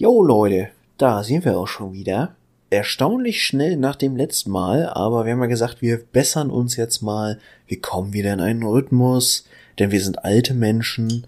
[0.00, 2.36] Jo Leute, da sind wir auch schon wieder.
[2.70, 7.02] Erstaunlich schnell nach dem letzten Mal, aber wir haben ja gesagt, wir bessern uns jetzt
[7.02, 9.44] mal, wir kommen wieder in einen Rhythmus,
[9.80, 11.26] denn wir sind alte Menschen,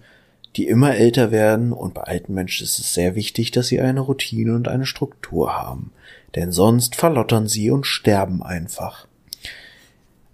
[0.55, 1.73] die immer älter werden.
[1.73, 5.51] Und bei alten Menschen ist es sehr wichtig, dass sie eine Routine und eine Struktur
[5.51, 5.91] haben,
[6.35, 9.05] denn sonst verlottern sie und sterben einfach.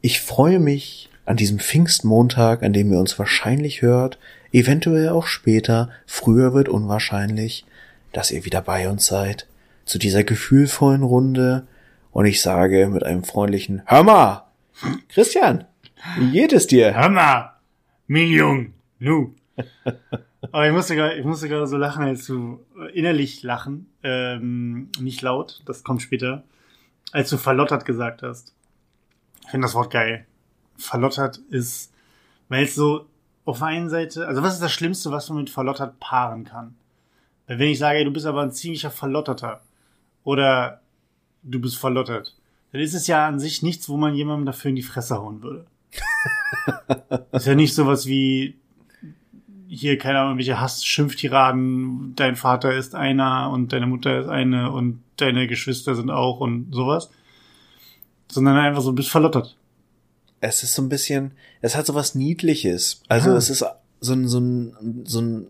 [0.01, 4.19] Ich freue mich an diesem Pfingstmontag, an dem ihr uns wahrscheinlich hört,
[4.51, 7.65] eventuell auch später, früher wird unwahrscheinlich,
[8.11, 9.47] dass ihr wieder bei uns seid,
[9.85, 11.67] zu dieser gefühlvollen Runde,
[12.11, 14.47] und ich sage mit einem freundlichen Hör mal!
[15.09, 15.65] Christian,
[16.17, 16.95] wie geht es dir?
[16.95, 17.53] Hör mal,
[18.07, 19.35] mein Jung, nu.
[20.51, 25.21] Aber ich musste gerade, ich musste gerade so lachen, als du innerlich lachen, ähm, nicht
[25.21, 26.43] laut, das kommt später,
[27.11, 28.53] als du verlottert gesagt hast.
[29.43, 30.25] Ich finde das Wort geil.
[30.77, 31.93] Verlottert ist,
[32.49, 33.07] weil es so
[33.45, 36.76] auf der einen Seite, also was ist das Schlimmste, was man mit verlottert paaren kann?
[37.47, 39.61] Weil wenn ich sage, ey, du bist aber ein ziemlicher Verlotterter
[40.23, 40.81] oder
[41.43, 42.35] du bist verlottert,
[42.71, 45.41] dann ist es ja an sich nichts, wo man jemandem dafür in die Fresse hauen
[45.41, 45.65] würde.
[47.31, 48.55] ist ja nicht sowas wie
[49.69, 55.01] hier, keine Ahnung, welche Hass-Schimpftiraden, dein Vater ist einer und deine Mutter ist eine und
[55.17, 57.09] deine Geschwister sind auch und sowas.
[58.29, 59.55] Sondern einfach so, du bist verlottert.
[60.39, 61.31] Es ist so ein bisschen,
[61.61, 63.01] es hat so was Niedliches.
[63.07, 63.37] Also Ja.
[63.37, 63.65] es ist
[63.99, 65.47] so ein, so ein, so ein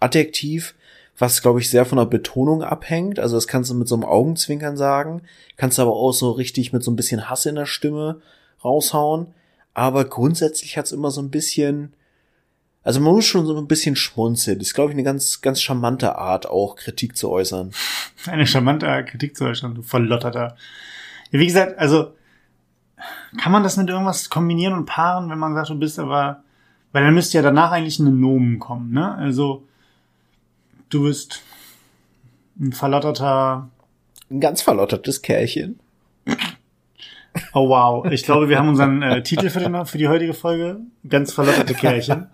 [0.00, 0.74] Adjektiv,
[1.18, 3.18] was, glaube ich, sehr von der Betonung abhängt.
[3.20, 5.22] Also das kannst du mit so einem Augenzwinkern sagen,
[5.56, 8.20] kannst du aber auch so richtig mit so ein bisschen Hass in der Stimme
[8.64, 9.28] raushauen.
[9.74, 11.94] Aber grundsätzlich hat's immer so ein bisschen,
[12.82, 14.58] also man muss schon so ein bisschen schmunzeln.
[14.58, 17.72] Das ist, glaube ich, eine ganz, ganz charmante Art, auch Kritik zu äußern.
[18.26, 20.56] Eine charmante Kritik zu Deutschland, du Verlotterter.
[21.30, 22.12] Ja, wie gesagt, also
[23.38, 26.42] kann man das mit irgendwas kombinieren und paaren, wenn man sagt, du bist aber,
[26.92, 29.14] weil dann müsste ja danach eigentlich ein Nomen kommen, ne?
[29.16, 29.66] Also
[30.88, 31.42] du bist
[32.58, 33.68] ein verlotterter.
[34.30, 35.80] Ein ganz verlottertes Kerlchen.
[37.52, 40.80] Oh wow, ich glaube, wir haben unseren äh, Titel für, den, für die heutige Folge.
[41.08, 42.28] Ganz verlotterte Kerlchen.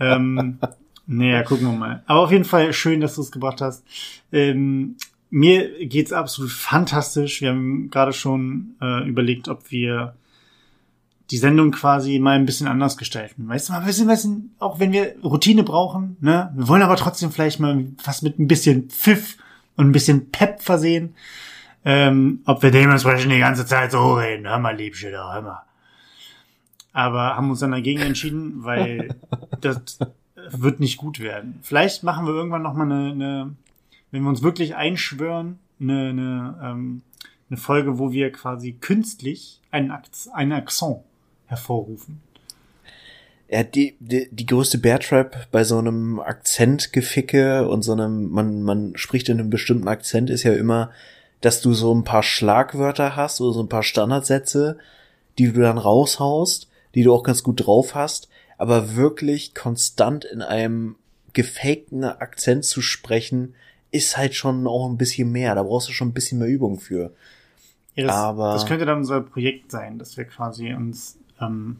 [0.00, 0.58] ähm,
[1.06, 2.02] naja, gucken wir mal.
[2.06, 3.84] Aber auf jeden Fall schön, dass du es gebracht hast.
[4.32, 4.96] Ähm,
[5.30, 7.42] mir geht's absolut fantastisch.
[7.42, 10.14] Wir haben gerade schon äh, überlegt, ob wir
[11.30, 13.48] die Sendung quasi mal ein bisschen anders gestalten.
[13.48, 16.82] Weißt du mal, wir sind, wir sind, auch wenn wir Routine brauchen, ne, wir wollen
[16.82, 19.36] aber trotzdem vielleicht mal was mit ein bisschen Pfiff
[19.76, 21.14] und ein bisschen Pep versehen.
[21.84, 25.62] Ähm, ob wir dementsprechend die ganze Zeit so reden, hör mal, Liebchen, da, hör mal.
[26.92, 29.14] Aber haben uns dann dagegen entschieden, weil
[29.60, 29.98] das
[30.50, 31.58] wird nicht gut werden.
[31.62, 33.56] Vielleicht machen wir irgendwann noch mal eine, eine
[34.10, 37.02] wenn wir uns wirklich einschwören, eine, eine, ähm,
[37.50, 41.00] eine Folge, wo wir quasi künstlich einen, Akt, einen Akzent
[41.46, 42.20] hervorrufen.
[43.48, 48.92] Ja, die, die, die größte Bear-Trap bei so einem Akzentgeficke und so einem, man, man
[48.96, 50.90] spricht in einem bestimmten Akzent ist ja immer,
[51.40, 54.78] dass du so ein paar Schlagwörter hast oder so ein paar Standardsätze,
[55.38, 58.28] die du dann raushaust, die du auch ganz gut drauf hast,
[58.58, 60.96] aber wirklich konstant in einem
[61.34, 63.54] gefakten Akzent zu sprechen,
[63.92, 65.54] ist halt schon auch ein bisschen mehr.
[65.54, 67.12] Da brauchst du schon ein bisschen mehr Übung für.
[67.94, 71.76] Ja, das, Aber- das könnte dann unser Projekt sein, dass wir quasi uns ähm,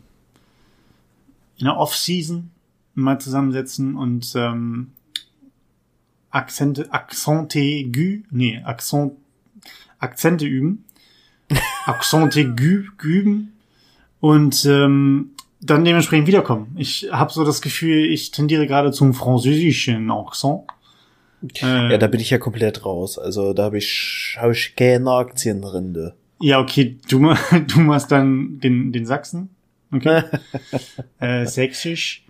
[1.59, 2.51] in der Off-Season
[2.95, 4.93] mal zusammensetzen und ähm,
[6.31, 9.13] Akzente, Akzente aigu, nee, Akzent,
[9.99, 10.85] Akzente üben,
[11.87, 13.53] Akzente aigu üben
[14.21, 15.31] und ähm,
[15.61, 16.75] dann dementsprechend wiederkommen.
[16.79, 20.63] Ich habe so das Gefühl, ich tendiere gerade zum französischen Akzent.
[21.63, 23.19] Äh, Ja, da bin ich ja komplett raus.
[23.19, 25.95] Also da habe ich, hab ich keine Aktien drin.
[25.95, 26.15] du.
[26.41, 27.19] Ja, okay, du,
[27.67, 29.51] du machst dann den, den Sachsen.
[29.93, 30.23] Okay.
[31.21, 32.25] äh, sächsisch.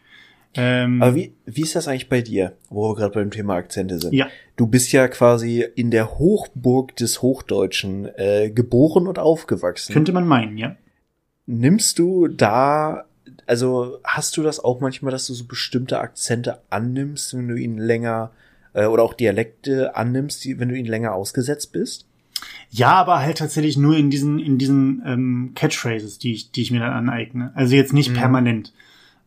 [0.54, 3.98] Ähm, Aber wie, wie ist das eigentlich bei dir, wo wir gerade beim Thema Akzente
[3.98, 4.14] sind?
[4.14, 4.28] Ja.
[4.56, 9.92] Du bist ja quasi in der Hochburg des Hochdeutschen äh, geboren und aufgewachsen.
[9.92, 10.76] könnte man meinen, ja.
[11.44, 13.04] Nimmst du da,
[13.46, 17.76] also hast du das auch manchmal, dass du so bestimmte Akzente annimmst, wenn du ihn
[17.76, 18.32] länger,
[18.72, 22.06] äh, oder auch Dialekte annimmst, die, wenn du ihnen länger ausgesetzt bist?
[22.70, 26.70] Ja, aber halt tatsächlich nur in diesen, in diesen ähm, Catchphrases, die ich, die ich
[26.70, 27.52] mir dann aneigne.
[27.54, 28.14] Also jetzt nicht Mhm.
[28.16, 28.72] permanent.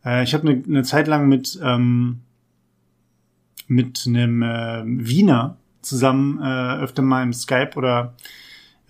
[0.04, 2.20] Äh, ich habe eine ne Zeit lang mit, ähm,
[3.66, 8.14] mit einem äh, Wiener zusammen äh, öfter mal im Skype oder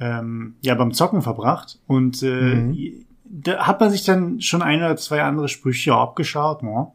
[0.00, 3.04] ähm, ja beim Zocken verbracht und äh, Mhm.
[3.24, 6.88] da hat man sich dann schon ein oder zwei andere Sprüche abgeschaut, ne?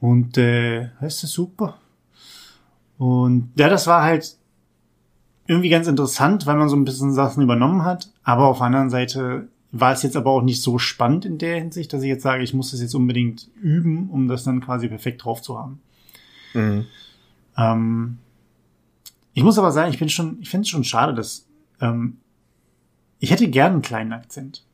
[0.00, 1.78] Und äh, das ist super.
[2.98, 4.36] Und ja, das war halt
[5.46, 8.10] irgendwie ganz interessant, weil man so ein bisschen Sachen übernommen hat.
[8.22, 11.56] Aber auf der anderen Seite war es jetzt aber auch nicht so spannend in der
[11.58, 14.88] Hinsicht, dass ich jetzt sage, ich muss das jetzt unbedingt üben, um das dann quasi
[14.88, 15.80] perfekt drauf zu haben.
[16.54, 16.86] Mhm.
[17.56, 18.18] Ähm,
[19.34, 21.46] Ich muss aber sagen, ich bin schon, ich finde es schon schade, dass
[21.80, 22.16] ähm,
[23.18, 24.64] ich hätte gern einen kleinen Akzent.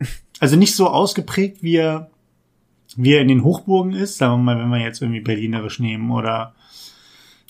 [0.38, 2.10] Also nicht so ausgeprägt, wie er,
[2.94, 6.10] wie er in den Hochburgen ist, sagen wir mal, wenn wir jetzt irgendwie Berlinerisch nehmen
[6.10, 6.54] oder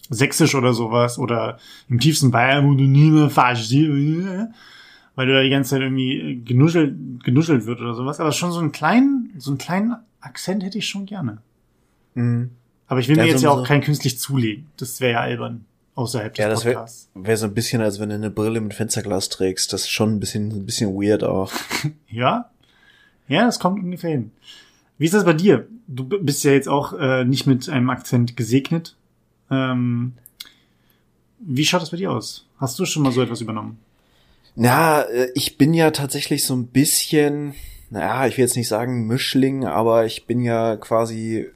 [0.08, 1.58] Sächsisch oder sowas oder
[1.88, 3.70] im tiefsten Bayern, wo du nie mehr falsch
[5.17, 8.20] weil du da die ganze Zeit irgendwie genuschelt, genuschelt wird oder sowas.
[8.20, 11.38] Aber schon so einen kleinen, so einen kleinen Akzent hätte ich schon gerne.
[12.14, 12.50] Mhm.
[12.87, 14.67] Aber ich will ja, mir jetzt so ja auch kein künstlich zulegen.
[14.76, 15.64] Das wäre ja albern
[15.97, 17.11] außerhalb des ja, das Podcasts.
[17.14, 19.73] Wäre wär so ein bisschen, als wenn du eine Brille mit Fensterglas trägst.
[19.73, 21.50] Das ist schon ein bisschen, ein bisschen weird auch.
[22.08, 22.50] ja?
[23.26, 24.31] Ja, das kommt ungefähr hin.
[24.99, 25.67] Wie ist das bei dir?
[25.88, 28.94] Du bist ja jetzt auch äh, nicht mit einem Akzent gesegnet.
[29.50, 30.14] Ähm,
[31.38, 32.46] wie schaut das bei dir aus?
[32.58, 33.78] Hast du schon mal so etwas übernommen?
[34.54, 37.54] Na, äh, ich bin ja tatsächlich so ein bisschen,
[37.90, 41.46] naja, ich will jetzt nicht sagen Mischling, aber ich bin ja quasi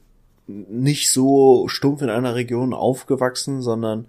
[0.47, 4.07] nicht so stumpf in einer Region aufgewachsen, sondern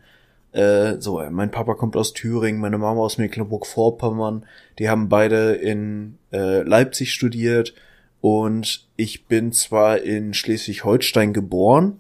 [0.52, 4.44] äh, so, mein Papa kommt aus Thüringen, meine Mama aus Mecklenburg-Vorpommern,
[4.78, 7.74] die haben beide in äh, Leipzig studiert
[8.20, 11.98] und ich bin zwar in Schleswig-Holstein geboren,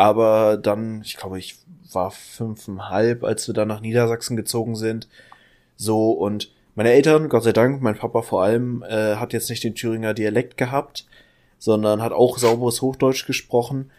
[0.00, 1.56] aber dann, ich glaube, ich
[1.92, 5.08] war fünfeinhalb, als wir dann nach Niedersachsen gezogen sind
[5.76, 9.62] so, und meine Eltern, Gott sei Dank, mein Papa vor allem, äh, hat jetzt nicht
[9.62, 11.06] den Thüringer Dialekt gehabt,
[11.58, 13.90] sondern hat auch sauberes Hochdeutsch gesprochen.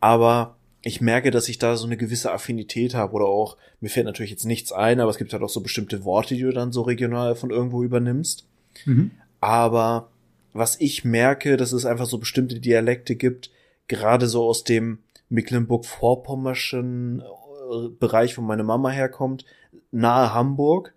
[0.00, 4.06] Aber ich merke, dass ich da so eine gewisse Affinität habe oder auch, mir fällt
[4.06, 6.72] natürlich jetzt nichts ein, aber es gibt halt auch so bestimmte Worte, die du dann
[6.72, 8.46] so regional von irgendwo übernimmst.
[8.86, 9.10] Mhm.
[9.42, 10.08] Aber
[10.54, 13.50] was ich merke, dass es einfach so bestimmte Dialekte gibt,
[13.88, 15.00] gerade so aus dem
[15.30, 19.44] Mecklenburg-Vorpommerschen äh, Bereich, wo meine Mama herkommt,
[19.90, 20.94] nahe Hamburg,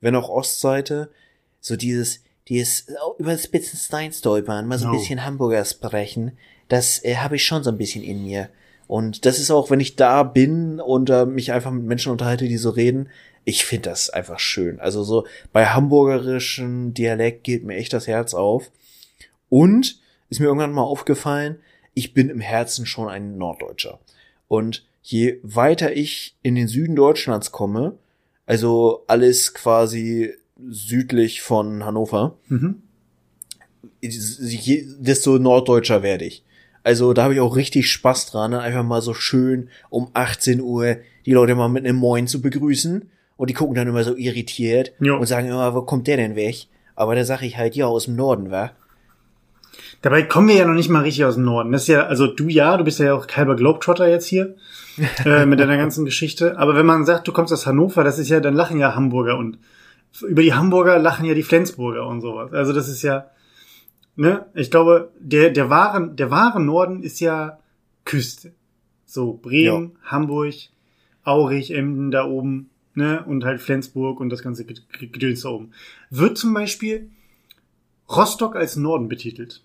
[0.00, 1.10] wenn auch Ostseite,
[1.60, 2.86] so dieses, dieses
[3.18, 4.98] über das Spitzenstein stolpern, mal so ein no.
[4.98, 6.32] bisschen Hamburger sprechen,
[6.68, 8.48] das äh, habe ich schon so ein bisschen in mir.
[8.86, 12.48] Und das ist auch, wenn ich da bin und äh, mich einfach mit Menschen unterhalte,
[12.48, 13.08] die so reden,
[13.44, 14.80] ich finde das einfach schön.
[14.80, 18.70] Also so bei hamburgerischen Dialekt geht mir echt das Herz auf.
[19.48, 20.00] Und
[20.30, 21.58] ist mir irgendwann mal aufgefallen,
[21.94, 24.00] ich bin im Herzen schon ein Norddeutscher.
[24.48, 27.98] Und je weiter ich in den Süden Deutschlands komme,
[28.46, 30.34] also alles quasi
[30.68, 32.36] südlich von Hannover.
[32.48, 32.82] Mhm.
[34.02, 36.44] Desto norddeutscher werde ich.
[36.82, 40.60] Also da habe ich auch richtig Spaß dran, dann einfach mal so schön um 18
[40.60, 43.10] Uhr die Leute mal mit einem Moin zu begrüßen.
[43.36, 45.16] Und die gucken dann immer so irritiert jo.
[45.18, 46.66] und sagen immer, wo kommt der denn weg?
[46.94, 48.72] Aber da sage ich halt, ja, aus dem Norden, wa?
[50.04, 51.72] Dabei kommen wir ja noch nicht mal richtig aus dem Norden.
[51.72, 54.54] Das ist ja, also du ja, du bist ja auch halber Globetrotter jetzt hier.
[55.24, 56.58] äh, mit deiner ganzen Geschichte.
[56.58, 59.38] Aber wenn man sagt, du kommst aus Hannover, das ist ja, dann lachen ja Hamburger
[59.38, 59.58] und
[60.20, 62.52] über die Hamburger lachen ja die Flensburger und sowas.
[62.52, 63.30] Also das ist ja,
[64.14, 67.58] ne, ich glaube, der, der wahre, der wahre Norden ist ja
[68.04, 68.52] Küste.
[69.06, 70.10] So, Bremen, ja.
[70.10, 70.54] Hamburg,
[71.22, 75.70] Aurich, Emden da oben, ne, und halt Flensburg und das ganze Gedöns da oben.
[76.10, 77.08] Wird zum Beispiel
[78.06, 79.64] Rostock als Norden betitelt.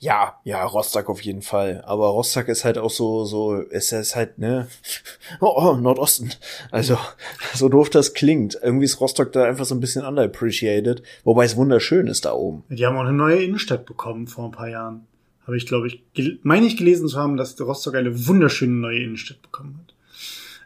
[0.00, 1.82] Ja, ja, Rostock auf jeden Fall.
[1.86, 4.68] Aber Rostock ist halt auch so, so, es ist halt, ne,
[5.40, 6.32] oh, oh, Nordosten.
[6.70, 6.98] Also,
[7.54, 8.58] so doof das klingt.
[8.62, 12.64] Irgendwie ist Rostock da einfach so ein bisschen underappreciated, wobei es wunderschön ist da oben.
[12.68, 15.06] Die haben auch eine neue Innenstadt bekommen vor ein paar Jahren.
[15.46, 16.02] Habe ich, glaube ich,
[16.42, 19.94] meine ich gelesen zu haben, dass Rostock eine wunderschöne neue Innenstadt bekommen hat.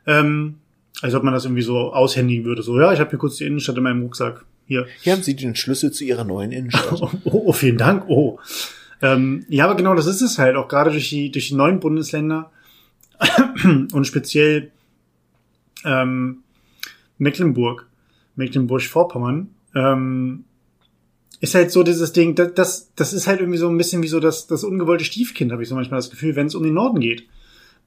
[0.07, 0.57] Ähm,
[1.01, 2.63] als ob man das irgendwie so aushändigen würde.
[2.63, 4.45] So, ja, ich habe hier kurz die Innenstadt in meinem Rucksack.
[4.67, 4.87] Hier.
[5.03, 7.01] Hier haben Sie den Schlüssel zu Ihrer neuen Innenstadt.
[7.25, 8.05] oh, oh, vielen Dank.
[8.09, 8.39] Oh.
[9.05, 11.79] Ähm, ja, aber genau, das ist es halt, auch gerade durch die, durch die neuen
[11.79, 12.51] Bundesländer
[13.93, 14.71] und speziell
[15.85, 16.39] ähm,
[17.19, 17.87] Mecklenburg,
[18.37, 20.45] Mecklenburg-Vorpommern, ähm,
[21.41, 24.09] ist halt so dieses Ding, das, das, das ist halt irgendwie so ein bisschen wie
[24.09, 26.73] so das, das ungewollte Stiefkind, habe ich so manchmal das Gefühl, wenn es um den
[26.73, 27.29] Norden geht.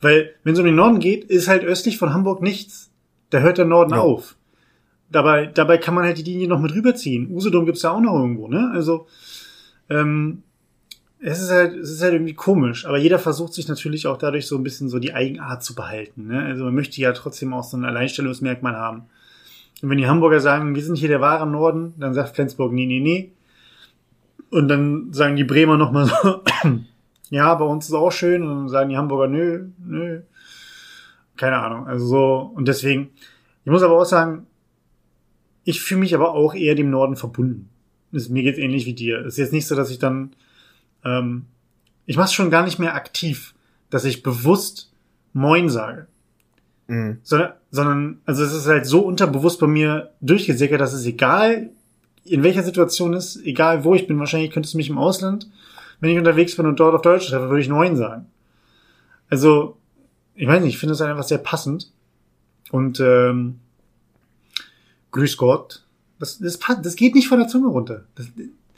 [0.02, 2.92] Weil, wenn es um den Norden geht, ist halt östlich von Hamburg nichts.
[3.32, 4.02] Da hört der Norden ja.
[4.02, 4.36] auf.
[5.10, 7.32] Dabei, dabei kann man halt die Linie noch mit rüberziehen.
[7.32, 8.70] Usedom gibt's ja auch noch irgendwo, ne?
[8.72, 9.08] Also,
[9.90, 10.44] ähm,
[11.20, 14.48] es ist halt, es ist halt irgendwie komisch, aber jeder versucht sich natürlich auch dadurch
[14.48, 16.28] so ein bisschen so die Eigenart zu behalten.
[16.28, 16.44] Ne?
[16.44, 19.04] Also man möchte ja trotzdem auch so ein Alleinstellungsmerkmal haben.
[19.82, 22.86] Und wenn die Hamburger sagen, wir sind hier der wahre Norden, dann sagt Flensburg, nee,
[22.86, 23.32] nee, nee.
[24.50, 26.44] Und dann sagen die Bremer nochmal so,
[27.30, 28.44] ja, bei uns ist auch schön.
[28.44, 30.22] Und dann sagen die Hamburger, nö, nö.
[31.36, 31.88] Keine Ahnung.
[31.88, 33.10] Also so, und deswegen,
[33.66, 34.48] ich muss aber auch sagen,
[35.64, 37.70] ich fühle mich aber auch eher dem Norden verbunden.
[38.12, 39.20] Das, mir geht's ähnlich wie dir.
[39.20, 40.32] Es ist jetzt nicht so, dass ich dann
[41.04, 41.46] ähm,
[42.06, 43.54] ich mache es schon gar nicht mehr aktiv,
[43.90, 44.92] dass ich bewusst
[45.34, 46.08] Moin sage.
[46.88, 47.20] Mhm.
[47.24, 51.70] Sondern, sondern, also es ist halt so unterbewusst bei mir durchgesickert, dass es egal,
[52.24, 55.50] in welcher Situation ist, egal wo ich bin, wahrscheinlich könntest du mich im Ausland,
[56.00, 58.28] wenn ich unterwegs bin und dort auf Deutsch treffe, würde ich Moin sagen.
[59.30, 59.78] Also,
[60.36, 61.92] ich weiß nicht, ich finde es einfach sehr passend.
[62.72, 63.60] Und ähm,
[65.12, 65.84] Grüß Gott.
[66.20, 68.06] Das, das, das geht nicht von der Zunge runter.
[68.16, 68.28] Das,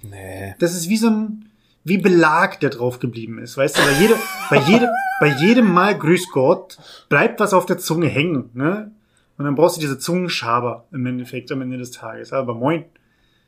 [0.02, 0.56] Nee.
[0.60, 1.49] das ist wie so ein
[1.84, 3.58] wie Belag, der drauf geblieben ist.
[3.58, 4.16] Weißt du, bei, jede,
[4.50, 8.50] bei, jedem, bei jedem Mal Grüß Gott bleibt was auf der Zunge hängen.
[8.54, 8.92] Ne?
[9.38, 12.34] Und dann brauchst du diese Zungenschaber im Endeffekt am Ende des Tages.
[12.34, 12.86] Aber moin,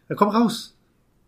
[0.07, 0.75] dann komm raus.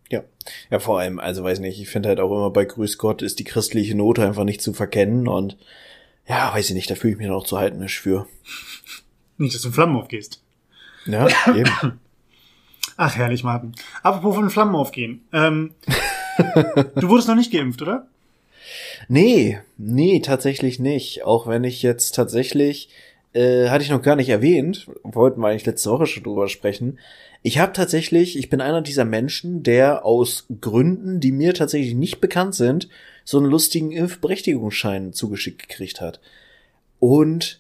[0.10, 0.24] Ja.
[0.69, 3.39] Ja, vor allem, also weiß nicht, ich finde halt auch immer bei Grüß Gott ist
[3.39, 5.57] die christliche Note einfach nicht zu verkennen und
[6.27, 8.27] ja, weiß ich nicht, da fühle ich mich dann auch zu heidnisch für.
[9.38, 10.41] Nicht, dass du in Flammen aufgehst.
[11.05, 12.00] Ja, eben.
[12.95, 13.74] Ach, herrlich, Martin.
[14.03, 15.25] Apropos von Flammen aufgehen.
[15.33, 15.74] Ähm,
[16.95, 18.07] du wurdest noch nicht geimpft, oder?
[19.07, 21.23] Nee, nee, tatsächlich nicht.
[21.23, 22.89] Auch wenn ich jetzt tatsächlich,
[23.33, 26.99] äh, hatte ich noch gar nicht erwähnt, wollten wir eigentlich letzte Woche schon drüber sprechen.
[27.41, 32.21] Ich habe tatsächlich, ich bin einer dieser Menschen, der aus Gründen, die mir tatsächlich nicht
[32.21, 32.87] bekannt sind,
[33.25, 36.19] so einen lustigen Impfberechtigungsschein zugeschickt gekriegt hat.
[36.99, 37.59] Und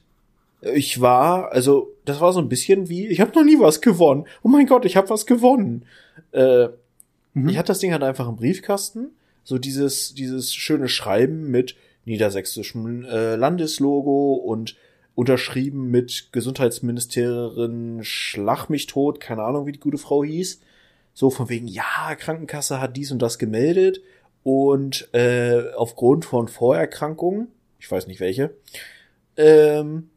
[0.61, 4.25] ich war, also das war so ein bisschen wie, ich habe noch nie was gewonnen.
[4.43, 5.85] Oh mein Gott, ich habe was gewonnen.
[6.31, 6.69] Äh,
[7.33, 7.49] Mhm.
[7.49, 9.11] Ich hatte das Ding halt einfach im Briefkasten,
[9.43, 11.75] so dieses dieses schöne Schreiben mit
[12.05, 14.75] niedersächsischem äh, Landeslogo und
[15.15, 20.61] unterschrieben mit Gesundheitsministerin Schlag mich tot, keine Ahnung, wie die gute Frau hieß.
[21.13, 24.01] So von wegen, ja, Krankenkasse hat dies und das gemeldet
[24.41, 27.49] und äh, aufgrund von Vorerkrankungen,
[27.79, 28.55] ich weiß nicht welche,
[29.37, 30.09] ähm,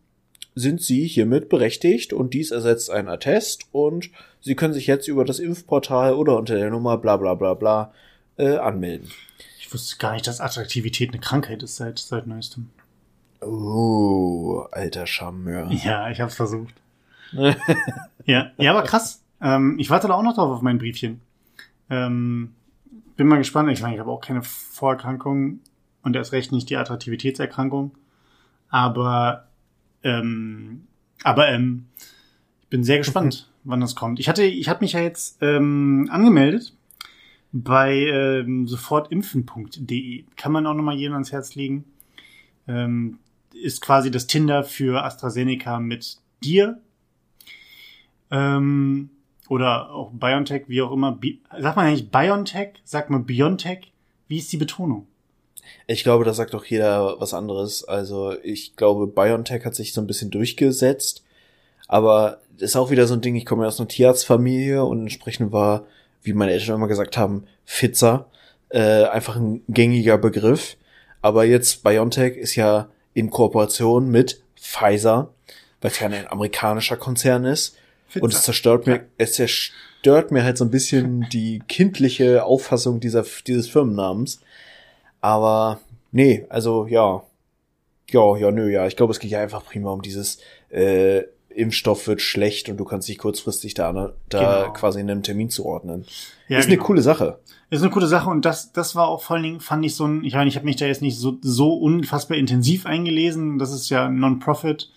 [0.56, 4.10] sind Sie hiermit berechtigt und dies ersetzt ein Attest und
[4.40, 7.92] Sie können sich jetzt über das Impfportal oder unter der Nummer bla bla bla bla
[8.38, 9.10] äh, anmelden.
[9.60, 12.70] Ich wusste gar nicht, dass Attraktivität eine Krankheit ist seit, seit neuestem.
[13.42, 15.70] Oh, alter Charmeur.
[15.70, 16.74] Ja, ich hab's versucht.
[17.32, 19.22] ja, ja, aber krass.
[19.42, 21.20] Ähm, ich warte da auch noch drauf auf mein Briefchen.
[21.90, 22.54] Ähm,
[23.16, 23.70] bin mal gespannt.
[23.70, 25.60] Ich meine, ich habe auch keine Vorerkrankung
[26.02, 27.92] und erst recht nicht die Attraktivitätserkrankung.
[28.68, 29.45] Aber,
[30.06, 30.86] ähm,
[31.24, 31.86] aber ähm,
[32.62, 34.20] ich bin sehr gespannt, wann das kommt.
[34.20, 36.76] Ich hatte, ich habe mich ja jetzt ähm, angemeldet
[37.50, 40.24] bei ähm, sofortimpfen.de.
[40.36, 41.84] Kann man auch nochmal jedem ans Herz legen.
[42.68, 43.18] Ähm,
[43.52, 46.80] ist quasi das Tinder für AstraZeneca mit dir.
[48.30, 49.10] Ähm,
[49.48, 51.12] oder auch BioNTech, wie auch immer.
[51.12, 52.74] Bi sagt man eigentlich BioNTech?
[52.84, 53.92] Sagt man BioNTech?
[54.28, 55.08] Wie ist die Betonung?
[55.86, 57.84] Ich glaube, da sagt doch jeder was anderes.
[57.84, 61.22] Also ich glaube, BioNTech hat sich so ein bisschen durchgesetzt.
[61.88, 65.52] Aber ist auch wieder so ein Ding, ich komme ja aus einer Tierarztfamilie und entsprechend
[65.52, 65.86] war,
[66.22, 68.26] wie meine Eltern immer gesagt haben, Pfizer
[68.70, 70.76] äh, einfach ein gängiger Begriff.
[71.22, 75.30] Aber jetzt BioNTech ist ja in Kooperation mit Pfizer,
[75.80, 77.76] weil es ja ein amerikanischer Konzern ist.
[78.20, 83.24] Und es zerstört mir, es zerstört mir halt so ein bisschen die kindliche Auffassung dieser,
[83.46, 84.40] dieses Firmennamens.
[85.26, 85.80] Aber
[86.12, 87.20] nee, also ja.
[88.10, 88.86] Ja, ja, nö, ja.
[88.86, 90.38] Ich glaube, es geht ja einfach prima um dieses
[90.70, 94.72] äh, Impfstoff wird schlecht und du kannst dich kurzfristig da, da Genau.
[94.72, 96.06] quasi in einem Termin zuordnen.
[96.46, 96.86] Ja, ist eine genau.
[96.86, 97.40] coole Sache.
[97.70, 100.04] Ist eine coole Sache und das, das war auch vor allen Dingen, fand ich so
[100.04, 103.58] ein, ich meine, ich habe mich da jetzt nicht so, so unfassbar intensiv eingelesen.
[103.58, 104.92] Das ist ja Non-Profit.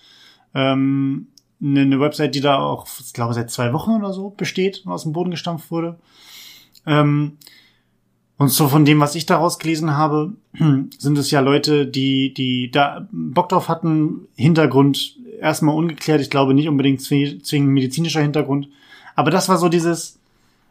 [0.53, 4.83] Ähm, eine, eine Website, die da auch, ich glaube, seit zwei Wochen oder so besteht
[4.85, 5.97] und aus dem Boden gestampft wurde.
[6.85, 7.39] Ähm,
[8.39, 10.33] und so von dem, was ich daraus gelesen habe,
[10.97, 16.21] sind es ja Leute, die, die da Bock drauf hatten, Hintergrund erstmal ungeklärt.
[16.21, 18.69] Ich glaube nicht unbedingt zwi- zwingend medizinischer Hintergrund.
[19.15, 20.17] Aber das war so dieses,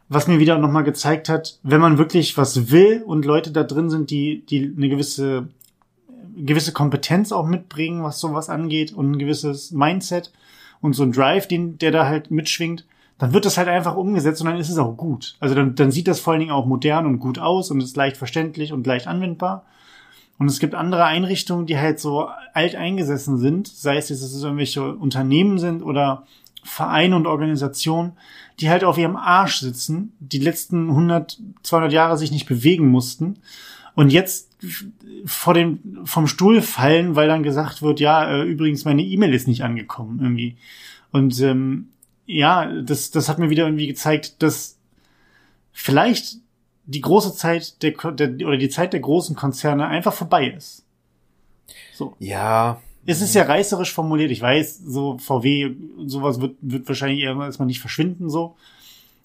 [0.09, 3.91] was mir wieder nochmal gezeigt hat, wenn man wirklich was will und Leute da drin
[3.91, 5.49] sind, die, die eine gewisse,
[6.37, 10.33] gewisse Kompetenz auch mitbringen, was sowas angeht und ein gewisses Mindset
[10.81, 12.87] und so ein Drive, den, der da halt mitschwingt,
[13.19, 15.37] dann wird das halt einfach umgesetzt und dann ist es auch gut.
[15.41, 17.97] Also dann, dann sieht das vor allen Dingen auch modern und gut aus und ist
[17.97, 19.65] leicht verständlich und leicht anwendbar.
[20.39, 24.33] Und es gibt andere Einrichtungen, die halt so alt eingesessen sind, sei es jetzt, dass
[24.33, 26.25] es irgendwelche Unternehmen sind oder
[26.63, 28.13] Vereine und Organisationen,
[28.61, 33.39] die halt auf ihrem Arsch sitzen, die letzten 100, 200 Jahre sich nicht bewegen mussten
[33.95, 34.49] und jetzt
[35.25, 39.49] vor dem, vom Stuhl fallen, weil dann gesagt wird, ja, äh, übrigens, meine E-Mail ist
[39.49, 40.57] nicht angekommen irgendwie.
[41.11, 41.89] Und ähm,
[42.28, 44.78] ja, das, das hat mir wieder irgendwie gezeigt, dass
[45.73, 46.37] vielleicht
[46.85, 50.85] die große Zeit der, der oder die Zeit der großen Konzerne einfach vorbei ist.
[51.94, 52.14] So.
[52.18, 54.30] Ja, Es ist ja reißerisch formuliert.
[54.30, 58.56] Ich weiß, so VW, sowas wird, wird wahrscheinlich erstmal nicht verschwinden so.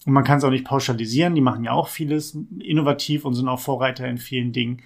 [0.06, 1.36] Und man kann es auch nicht pauschalisieren.
[1.36, 4.82] Die machen ja auch vieles innovativ und sind auch Vorreiter in vielen Dingen.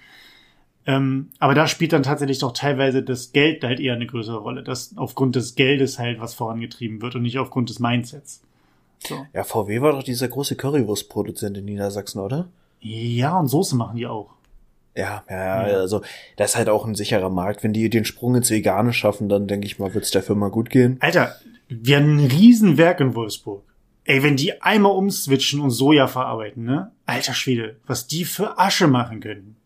[0.88, 4.62] Ähm, aber da spielt dann tatsächlich doch teilweise das Geld halt eher eine größere Rolle.
[4.64, 8.42] Dass aufgrund des Geldes halt was vorangetrieben wird und nicht aufgrund des Mindsets.
[9.06, 9.26] So.
[9.32, 12.48] ja, VW war doch dieser große Currywurstproduzent in Niedersachsen, oder?
[12.80, 14.30] Ja, und Soße machen die auch.
[14.96, 15.76] Ja, ja, Ja.
[15.76, 16.00] also
[16.36, 17.62] das ist halt auch ein sicherer Markt.
[17.62, 20.70] Wenn die den Sprung ins Vegane schaffen, dann denke ich mal, wird's der Firma gut
[20.70, 20.96] gehen.
[21.00, 21.36] Alter,
[21.68, 23.62] Wir haben ein Riesenwerk in Wolfsburg.
[24.04, 26.90] Ey, wenn die einmal umswitchen und Soja verarbeiten, ne?
[27.04, 29.56] Alter Schwede, was die für Asche machen können.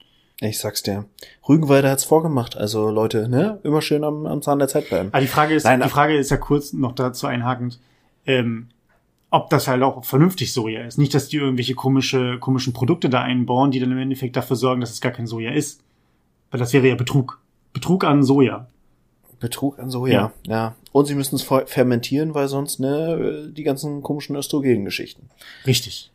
[0.44, 1.04] Ich sag's dir.
[1.48, 2.56] Rügenwalder hat's vorgemacht.
[2.56, 3.60] Also Leute, ne?
[3.62, 5.10] Immer schön am, am Zahn der Zeit bleiben.
[5.12, 7.78] Aber die Frage ist, Nein, die ab- Frage ist ja kurz noch dazu einhakend,
[8.26, 8.68] ähm,
[9.30, 10.98] ob das halt auch vernünftig Soja ist.
[10.98, 14.80] Nicht, dass die irgendwelche komische, komischen Produkte da einbauen, die dann im Endeffekt dafür sorgen,
[14.80, 15.80] dass es gar kein Soja ist.
[16.50, 17.40] Weil das wäre ja Betrug.
[17.72, 18.66] Betrug an Soja.
[19.40, 20.32] Betrug an Soja.
[20.46, 20.74] Ja.
[20.92, 25.30] Und sie müssen es fer- fermentieren, weil sonst, ne, die ganzen komischen Östrogen-Geschichten.
[25.66, 26.11] Richtig.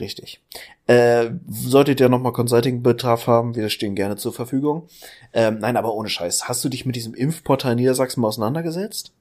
[0.00, 0.40] Richtig.
[0.86, 4.88] Äh, solltet ihr nochmal Consulting-Betraf haben, wir stehen gerne zur Verfügung.
[5.32, 6.48] Ähm, nein, aber ohne Scheiß.
[6.48, 9.12] Hast du dich mit diesem Impfportal Niedersachsen mal auseinandergesetzt?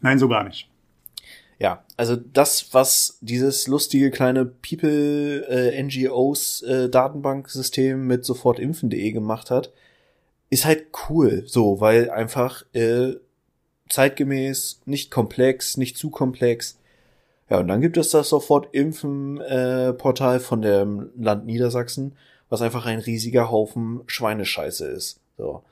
[0.00, 0.68] Nein, so gar nicht.
[1.58, 9.50] Ja, also das, was dieses lustige kleine People äh, NGOs äh, Datenbanksystem mit sofortimpfen.de gemacht
[9.50, 9.72] hat,
[10.50, 13.12] ist halt cool, so, weil einfach äh,
[13.88, 16.78] zeitgemäß, nicht komplex, nicht zu komplex.
[17.52, 22.14] Ja, und dann gibt es das Sofortimpfen-Portal von dem Land Niedersachsen,
[22.48, 25.20] was einfach ein riesiger Haufen Schweinescheiße ist.
[25.36, 25.62] So.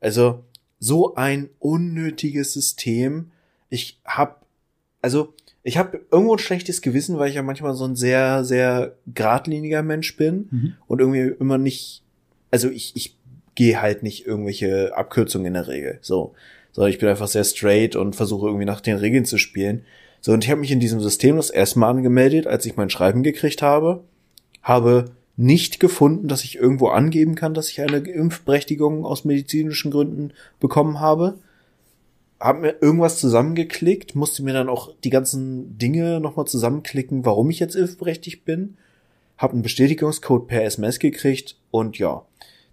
[0.00, 0.44] Also,
[0.78, 3.32] so ein unnötiges System.
[3.68, 4.46] Ich hab,
[5.02, 8.94] also, ich habe irgendwo ein schlechtes Gewissen, weil ich ja manchmal so ein sehr, sehr
[9.12, 10.74] geradliniger Mensch bin Mhm.
[10.86, 12.04] und irgendwie immer nicht,
[12.52, 13.16] also ich, ich
[13.56, 15.98] gehe halt nicht irgendwelche Abkürzungen in der Regel.
[16.00, 16.32] So.
[16.70, 19.84] Sondern ich bin einfach sehr straight und versuche irgendwie nach den Regeln zu spielen.
[20.24, 22.88] So, und ich habe mich in diesem System das erste Mal angemeldet, als ich mein
[22.88, 24.04] Schreiben gekriegt habe.
[24.62, 30.32] Habe nicht gefunden, dass ich irgendwo angeben kann, dass ich eine Impfberechtigung aus medizinischen Gründen
[30.60, 31.40] bekommen habe.
[32.40, 37.58] Hab mir irgendwas zusammengeklickt, musste mir dann auch die ganzen Dinge nochmal zusammenklicken, warum ich
[37.58, 38.78] jetzt impfberechtigt bin.
[39.36, 42.22] Hab einen Bestätigungscode per SMS gekriegt und ja.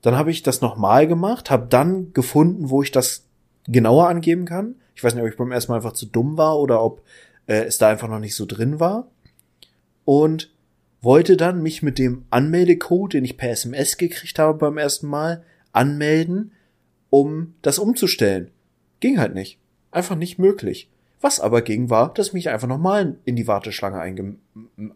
[0.01, 3.25] Dann habe ich das nochmal gemacht, habe dann gefunden, wo ich das
[3.67, 4.75] genauer angeben kann.
[4.95, 7.01] Ich weiß nicht, ob ich beim ersten Mal einfach zu dumm war oder ob
[7.51, 9.07] äh, es da einfach noch nicht so drin war.
[10.05, 10.51] Und
[11.01, 15.43] wollte dann mich mit dem Anmeldecode, den ich per SMS gekriegt habe beim ersten Mal,
[15.73, 16.53] anmelden,
[17.09, 18.51] um das umzustellen.
[18.99, 19.59] Ging halt nicht.
[19.91, 20.89] Einfach nicht möglich.
[21.19, 24.37] Was aber ging, war, dass ich mich einfach nochmal in die Warteschlange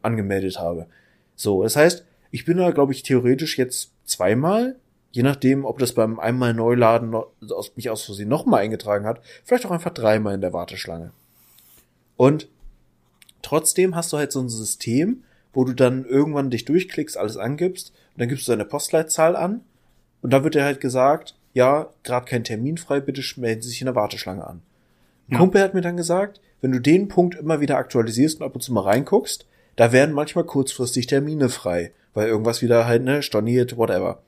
[0.02, 0.88] angemeldet habe.
[1.36, 4.78] So, das heißt, ich bin da, glaube ich, theoretisch jetzt zweimal,
[5.12, 7.32] je nachdem, ob das beim einmal Neuladen noch,
[7.76, 11.12] mich aus Versehen nochmal eingetragen hat, vielleicht auch einfach dreimal in der Warteschlange.
[12.18, 12.48] Und
[13.42, 15.24] trotzdem hast du halt so ein System,
[15.54, 19.62] wo du dann irgendwann dich durchklickst, alles angibst und dann gibst du deine Postleitzahl an
[20.22, 23.82] und dann wird dir halt gesagt, ja, gerade kein Termin frei, bitte melden Sie sich
[23.82, 24.62] in der Warteschlange an.
[25.28, 25.38] Ein Ja.
[25.40, 28.62] Kumpel hat mir dann gesagt, wenn du den Punkt immer wieder aktualisierst und ab und
[28.62, 33.78] zu mal reinguckst, da werden manchmal kurzfristig Termine frei, weil irgendwas wieder halt, ne, storniert,
[33.78, 34.22] whatever.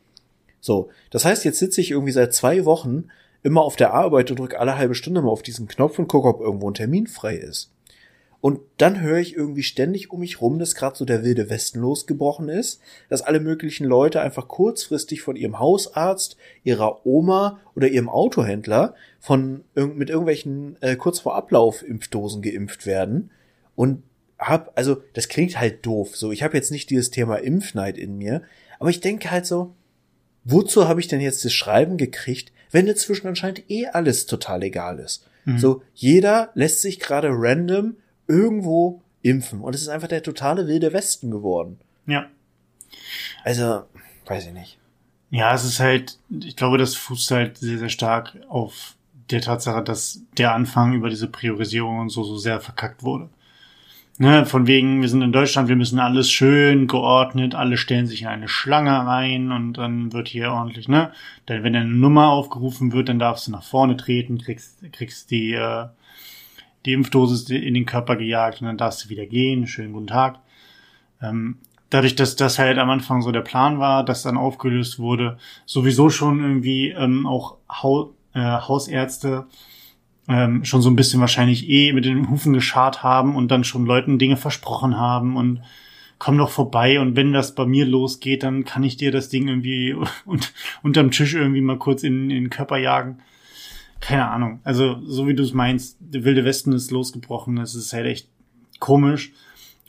[0.61, 3.09] So, das heißt, jetzt sitze ich irgendwie seit zwei Wochen
[3.43, 6.27] immer auf der Arbeit und drücke alle halbe Stunde mal auf diesen Knopf und gucke,
[6.27, 7.71] ob irgendwo ein Termin frei ist.
[8.39, 11.79] Und dann höre ich irgendwie ständig um mich rum, dass gerade so der wilde Westen
[11.79, 18.09] losgebrochen ist, dass alle möglichen Leute einfach kurzfristig von ihrem Hausarzt, ihrer Oma oder ihrem
[18.09, 23.31] Autohändler von mit irgendwelchen äh, kurz vor Ablauf Impfdosen geimpft werden
[23.75, 24.03] und
[24.37, 28.17] hab also das klingt halt doof, so ich habe jetzt nicht dieses Thema Impfneid in
[28.17, 28.43] mir,
[28.79, 29.73] aber ich denke halt so,
[30.43, 34.99] wozu habe ich denn jetzt das Schreiben gekriegt, wenn inzwischen anscheinend eh alles total egal
[34.99, 35.25] ist.
[35.45, 35.57] Mhm.
[35.57, 37.95] So, jeder lässt sich gerade random
[38.27, 39.61] irgendwo impfen.
[39.61, 41.79] Und es ist einfach der totale wilde Westen geworden.
[42.05, 42.27] Ja.
[43.43, 43.83] Also,
[44.25, 44.77] weiß ich nicht.
[45.29, 48.95] Ja, es ist halt, ich glaube, das fußt halt sehr, sehr stark auf
[49.29, 53.29] der Tatsache, dass der Anfang über diese Priorisierung und so, so sehr verkackt wurde.
[54.19, 58.23] Ne, von wegen, wir sind in Deutschland, wir müssen alles schön geordnet, alle stellen sich
[58.23, 61.11] in eine Schlange rein und dann wird hier ordentlich, ne?
[61.47, 65.53] Denn wenn eine Nummer aufgerufen wird, dann darfst du nach vorne treten, kriegst, kriegst die,
[65.53, 65.85] äh,
[66.85, 69.67] die Impfdosis in den Körper gejagt und dann darfst du wieder gehen.
[69.67, 70.39] Schönen guten Tag.
[71.21, 71.57] Ähm,
[71.89, 76.09] dadurch, dass das halt am Anfang so der Plan war, dass dann aufgelöst wurde, sowieso
[76.09, 79.47] schon irgendwie ähm, auch Hau äh, Hausärzte
[80.27, 83.85] ähm, schon so ein bisschen wahrscheinlich eh mit den Hufen geschart haben und dann schon
[83.85, 85.61] Leuten Dinge versprochen haben und
[86.19, 89.47] komm doch vorbei und wenn das bei mir losgeht, dann kann ich dir das Ding
[89.47, 93.19] irgendwie und, unterm Tisch irgendwie mal kurz in, in den Körper jagen.
[93.99, 94.59] Keine Ahnung.
[94.63, 97.57] Also, so wie du es meinst, der wilde Westen ist losgebrochen.
[97.57, 98.27] Es ist halt echt
[98.79, 99.31] komisch.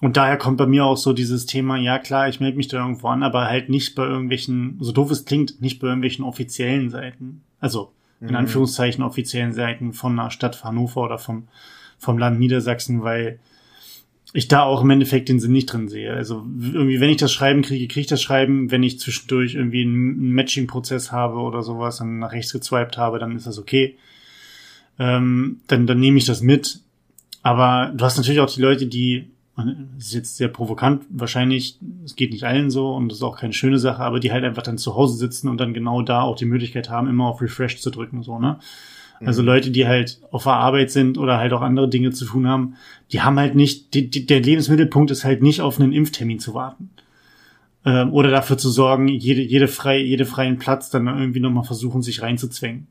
[0.01, 2.79] Und daher kommt bei mir auch so dieses Thema, ja klar, ich melde mich da
[2.79, 6.89] irgendwo an, aber halt nicht bei irgendwelchen, so doof es klingt, nicht bei irgendwelchen offiziellen
[6.91, 7.43] Seiten.
[7.61, 8.37] Also, in Mhm.
[8.37, 11.49] Anführungszeichen offiziellen Seiten von der Stadt Hannover oder vom,
[11.99, 13.41] vom Land Niedersachsen, weil
[14.33, 16.13] ich da auch im Endeffekt den Sinn nicht drin sehe.
[16.13, 18.71] Also irgendwie, wenn ich das Schreiben kriege, kriege ich das Schreiben.
[18.71, 23.37] Wenn ich zwischendurch irgendwie einen Matching-Prozess habe oder sowas, dann nach rechts geswiped habe, dann
[23.37, 23.97] ist das okay.
[24.99, 26.81] Ähm, dann, dann nehme ich das mit.
[27.43, 32.15] Aber du hast natürlich auch die Leute, die, das ist jetzt sehr provokant, wahrscheinlich, es
[32.15, 34.63] geht nicht allen so und das ist auch keine schöne Sache, aber die halt einfach
[34.63, 37.81] dann zu Hause sitzen und dann genau da auch die Möglichkeit haben, immer auf Refresh
[37.81, 38.59] zu drücken, so, ne?
[39.25, 39.47] Also Mhm.
[39.47, 42.75] Leute, die halt auf der Arbeit sind oder halt auch andere Dinge zu tun haben,
[43.13, 46.55] die haben halt nicht, die, die, der Lebensmittelpunkt ist halt nicht auf einen Impftermin zu
[46.55, 46.91] warten.
[47.85, 52.03] Ähm, oder dafür zu sorgen, jede, jede frei, jede freien Platz dann irgendwie nochmal versuchen,
[52.03, 52.87] sich reinzuzwängen.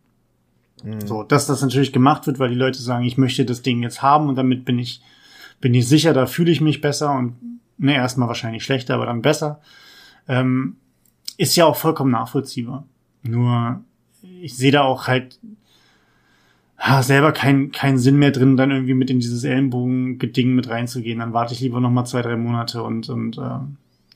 [0.83, 1.05] Mhm.
[1.05, 4.01] So, dass das natürlich gemacht wird, weil die Leute sagen, ich möchte das Ding jetzt
[4.01, 5.01] haben und damit bin ich,
[5.61, 7.35] bin ich sicher, da fühle ich mich besser und
[7.77, 9.61] ne, erstmal wahrscheinlich schlechter, aber dann besser.
[10.27, 10.77] Ähm,
[11.37, 12.85] ist ja auch vollkommen nachvollziehbar.
[13.23, 13.81] Nur
[14.41, 15.39] ich sehe da auch halt
[16.77, 21.19] ha, selber keinen keinen Sinn mehr drin, dann irgendwie mit in dieses Ellenbogen-Geding mit reinzugehen.
[21.19, 23.59] Dann warte ich lieber noch mal zwei, drei Monate und, und äh,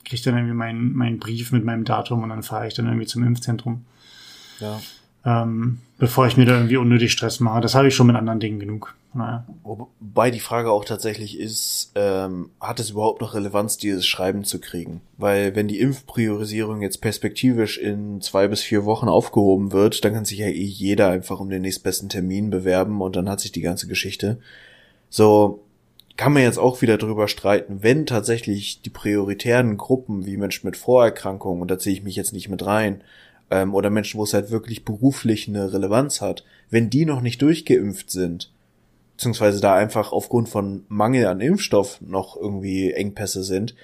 [0.06, 3.08] kriege dann irgendwie meinen meinen Brief mit meinem Datum und dann fahre ich dann irgendwie
[3.08, 3.86] zum Impfzentrum
[4.60, 4.80] Ja.
[5.26, 7.62] ähm, bevor ich mir da irgendwie unnötig Stress mache.
[7.62, 8.96] Das habe ich schon mit anderen Dingen genug.
[9.14, 9.46] Naja.
[9.62, 14.60] Wobei die Frage auch tatsächlich ist, ähm, hat es überhaupt noch Relevanz, dieses Schreiben zu
[14.60, 15.02] kriegen?
[15.18, 20.26] Weil wenn die Impfpriorisierung jetzt perspektivisch in zwei bis vier Wochen aufgehoben wird, dann kann
[20.26, 23.62] sich ja eh jeder einfach um den nächstbesten Termin bewerben und dann hat sich die
[23.62, 24.40] ganze Geschichte.
[25.12, 25.64] So
[26.18, 30.78] kann man jetzt auch wieder drüber streiten, wenn tatsächlich die prioritären Gruppen wie Menschen mit
[30.78, 33.04] Vorerkrankungen, und da ziehe ich mich jetzt nicht mit rein,
[33.52, 37.42] ähm, oder Menschen, wo es halt wirklich beruflich eine Relevanz hat, wenn die noch nicht
[37.42, 38.52] durchgeimpft sind,
[39.16, 43.76] beziehungsweise da einfach aufgrund von Mangel an Impfstoff noch irgendwie Engpässe sind,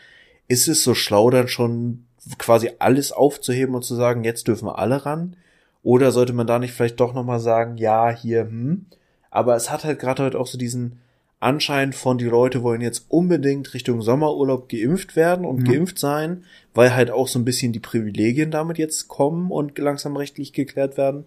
[0.48, 2.06] ist es so schlau dann schon
[2.38, 5.36] quasi alles aufzuheben und zu sagen, jetzt dürfen wir alle ran?
[5.84, 8.86] Oder sollte man da nicht vielleicht doch nochmal sagen, ja, hier, hm.
[9.30, 11.00] Aber es hat halt gerade heute auch so diesen
[11.40, 15.66] Anschein von, die Leute wollen jetzt unbedingt Richtung Sommerurlaub geimpft werden und Mhm.
[15.66, 16.46] geimpft sein,
[16.78, 20.96] weil halt auch so ein bisschen die Privilegien damit jetzt kommen und langsam rechtlich geklärt
[20.96, 21.26] werden.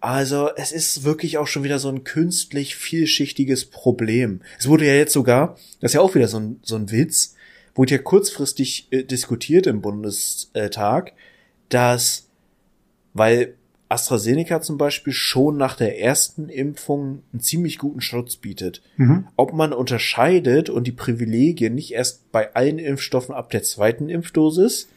[0.00, 4.40] Also, es ist wirklich auch schon wieder so ein künstlich vielschichtiges Problem.
[4.58, 7.36] Es wurde ja jetzt sogar, das ist ja auch wieder so ein, so ein Witz,
[7.76, 11.12] wurde ja kurzfristig äh, diskutiert im Bundestag,
[11.68, 12.26] dass,
[13.14, 13.54] weil
[13.88, 18.82] AstraZeneca zum Beispiel schon nach der ersten Impfung einen ziemlich guten Schutz bietet.
[18.96, 19.28] Mhm.
[19.36, 24.88] Ob man unterscheidet und die Privilegien nicht erst bei allen Impfstoffen ab der zweiten Impfdosis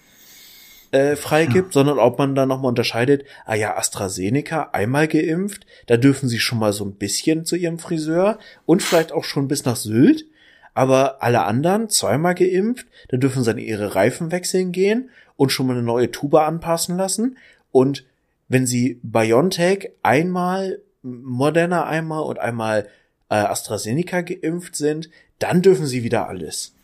[0.91, 6.27] äh, freigibt, sondern ob man dann nochmal unterscheidet, ah ja, AstraZeneca einmal geimpft, da dürfen
[6.27, 9.77] sie schon mal so ein bisschen zu ihrem Friseur und vielleicht auch schon bis nach
[9.77, 10.25] Sylt,
[10.73, 15.67] aber alle anderen zweimal geimpft, da dürfen sie dann ihre Reifen wechseln gehen und schon
[15.67, 17.37] mal eine neue Tuba anpassen lassen
[17.71, 18.05] und
[18.51, 22.87] wenn sie BioNTech einmal, Moderna einmal und einmal
[23.29, 25.09] äh, AstraZeneca geimpft sind,
[25.39, 26.75] dann dürfen sie wieder alles.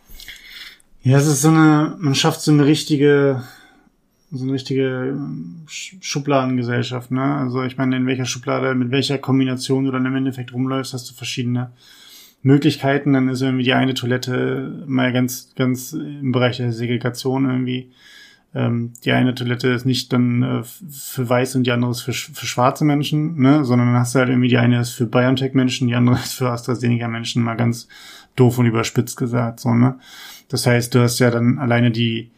[1.03, 3.43] Ja, es ist so eine, man schafft so eine richtige,
[4.32, 7.36] so eine richtige ähm, Sch- Schubladengesellschaft, ne?
[7.36, 11.10] Also ich meine, in welcher Schublade, mit welcher Kombination du dann im Endeffekt rumläufst, hast
[11.10, 11.71] du verschiedene
[12.41, 13.13] Möglichkeiten.
[13.13, 17.91] Dann ist irgendwie die eine Toilette mal ganz, ganz im Bereich der Segregation irgendwie.
[18.55, 22.12] Ähm, die eine Toilette ist nicht dann äh, für Weiße und die andere ist für,
[22.12, 23.65] sch- für schwarze Menschen, ne?
[23.65, 26.49] Sondern dann hast du halt irgendwie die eine ist für BioNTech-Menschen, die andere ist für
[26.49, 27.88] AstraZeneca-Menschen, mal ganz
[28.36, 29.99] doof und überspitzt gesagt, so, ne?
[30.49, 32.31] Das heißt, du hast ja dann alleine die,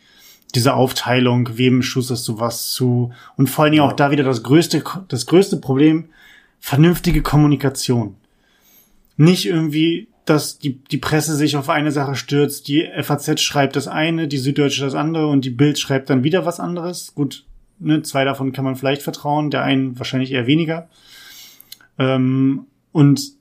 [0.55, 4.41] diese Aufteilung, wem schusterst du was zu und vor allen Dingen auch da wieder das
[4.41, 6.05] größte, das größte Problem,
[6.59, 8.15] vernünftige Kommunikation.
[9.15, 13.87] Nicht irgendwie, dass die, die Presse sich auf eine Sache stürzt, die FAZ schreibt das
[13.87, 17.13] eine, die Süddeutsche das andere und die Bild schreibt dann wieder was anderes.
[17.15, 17.45] Gut,
[17.79, 20.89] ne, zwei davon kann man vielleicht vertrauen, der einen wahrscheinlich eher weniger.
[21.97, 23.33] Ähm, und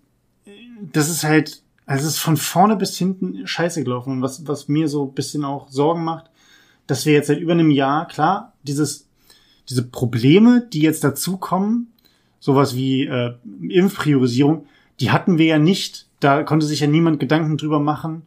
[0.81, 4.15] das ist halt, also es ist von vorne bis hinten scheiße gelaufen.
[4.15, 6.31] Und was, was mir so ein bisschen auch Sorgen macht,
[6.87, 9.09] dass wir jetzt seit über einem Jahr, klar, dieses,
[9.69, 11.93] diese Probleme, die jetzt dazukommen,
[12.41, 13.35] sowas wie äh,
[13.69, 14.67] Impfpriorisierung,
[15.01, 16.08] die hatten wir ja nicht.
[16.21, 18.23] Da konnte sich ja niemand Gedanken drüber machen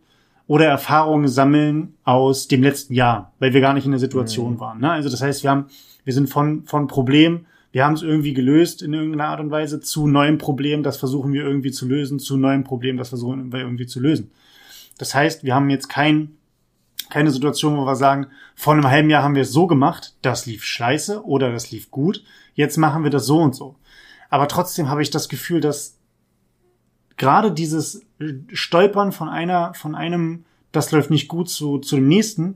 [0.48, 4.80] oder Erfahrungen sammeln aus dem letzten Jahr, weil wir gar nicht in der Situation waren.
[4.80, 4.92] Ne?
[4.92, 5.66] Also das heißt, wir haben,
[6.04, 9.80] wir sind von von Problem, wir haben es irgendwie gelöst in irgendeiner Art und Weise
[9.80, 13.60] zu neuem Problem, das versuchen wir irgendwie zu lösen, zu neuem Problem, das versuchen wir
[13.60, 14.32] irgendwie zu lösen.
[14.98, 16.38] Das heißt, wir haben jetzt kein
[17.10, 20.46] keine Situation, wo wir sagen, vor einem halben Jahr haben wir es so gemacht, das
[20.46, 22.24] lief scheiße oder das lief gut,
[22.56, 23.76] jetzt machen wir das so und so.
[24.30, 25.98] Aber trotzdem habe ich das Gefühl, dass
[27.22, 28.02] gerade dieses
[28.52, 32.56] Stolpern von einer, von einem, das läuft nicht gut zu, zu dem nächsten,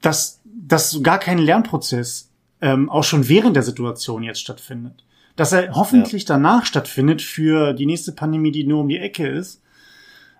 [0.00, 5.04] dass, dass gar kein Lernprozess ähm, auch schon während der Situation jetzt stattfindet.
[5.34, 9.60] Dass er hoffentlich danach stattfindet für die nächste Pandemie, die nur um die Ecke ist.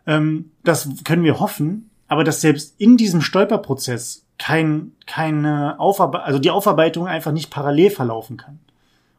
[0.07, 6.39] Ähm, das können wir hoffen, aber dass selbst in diesem Stolperprozess kein, keine Aufarbeitung, also
[6.39, 8.61] die Aufarbeitung einfach nicht parallel verlaufen kann.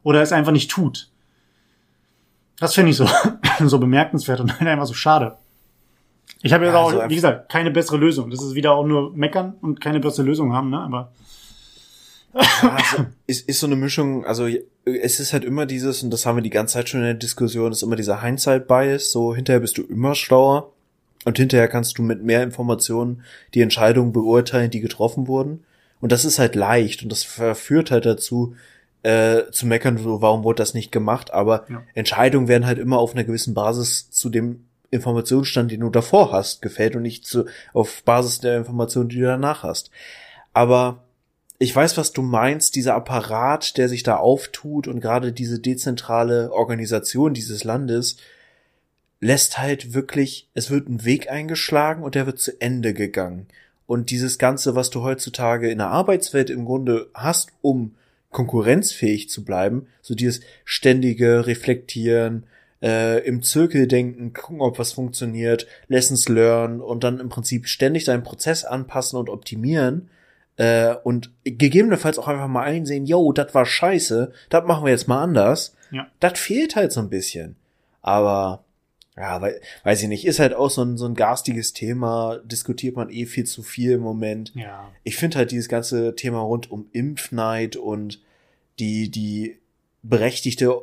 [0.01, 1.09] Oder es einfach nicht tut.
[2.59, 3.09] Das finde ich so,
[3.67, 5.37] so bemerkenswert und halt einfach so schade.
[6.41, 8.29] Ich habe jetzt Ja, auch, wie gesagt, keine bessere Lösung.
[8.29, 10.79] Das ist wieder auch nur meckern und keine bessere Lösung haben, ne?
[10.79, 11.11] Aber
[12.33, 14.47] Also, ist, ist so eine Mischung, also
[14.85, 17.13] es ist halt immer dieses, und das haben wir die ganze Zeit schon in der
[17.13, 20.71] Diskussion, ist immer dieser Hindsight-Bias, so hinterher bist du immer schlauer
[21.25, 23.21] und hinterher kannst du mit mehr Informationen
[23.53, 25.63] die Entscheidungen beurteilen, die getroffen wurden.
[26.01, 28.55] Und das ist halt leicht und das verführt halt dazu,
[29.03, 31.83] äh, zu meckern, so, warum wurde das nicht gemacht, aber Ja.
[31.93, 36.61] Entscheidungen werden halt immer auf einer gewissen Basis zu dem Informationsstand, den du davor hast,
[36.61, 39.89] gefällt und nicht zu, auf Basis der Informationen, die du danach hast.
[40.53, 41.03] Aber
[41.59, 46.51] ich weiß, was du meinst, dieser Apparat, der sich da auftut und gerade diese dezentrale
[46.51, 48.17] Organisation dieses Landes
[49.19, 53.47] lässt halt wirklich, es wird ein Weg eingeschlagen und der wird zu Ende gegangen.
[53.87, 57.95] Und dieses Ganze, was du heutzutage in der Arbeitswelt im Grunde hast, um
[58.33, 62.45] konkurrenzfähig zu bleiben, so dieses ständige Reflektieren,
[62.81, 68.03] äh, im Zirkel denken, gucken, ob was funktioniert, Lessons learn und dann im Prinzip ständig
[68.03, 70.09] deinen Prozess anpassen und optimieren,
[70.57, 75.07] äh, und gegebenenfalls auch einfach mal einsehen, yo, das war scheiße, das machen wir jetzt
[75.07, 75.75] mal anders.
[75.91, 76.07] Ja.
[76.19, 77.55] Das fehlt halt so ein bisschen.
[78.01, 78.62] Aber,
[79.15, 82.95] ja, weil, weiß ich nicht, ist halt auch so ein, so ein garstiges Thema, diskutiert
[82.95, 84.53] man eh viel zu viel im Moment.
[84.55, 88.21] ja, Ich finde halt dieses ganze Thema rund um Impfneid und
[88.79, 89.59] die, die
[90.01, 90.81] berechtigte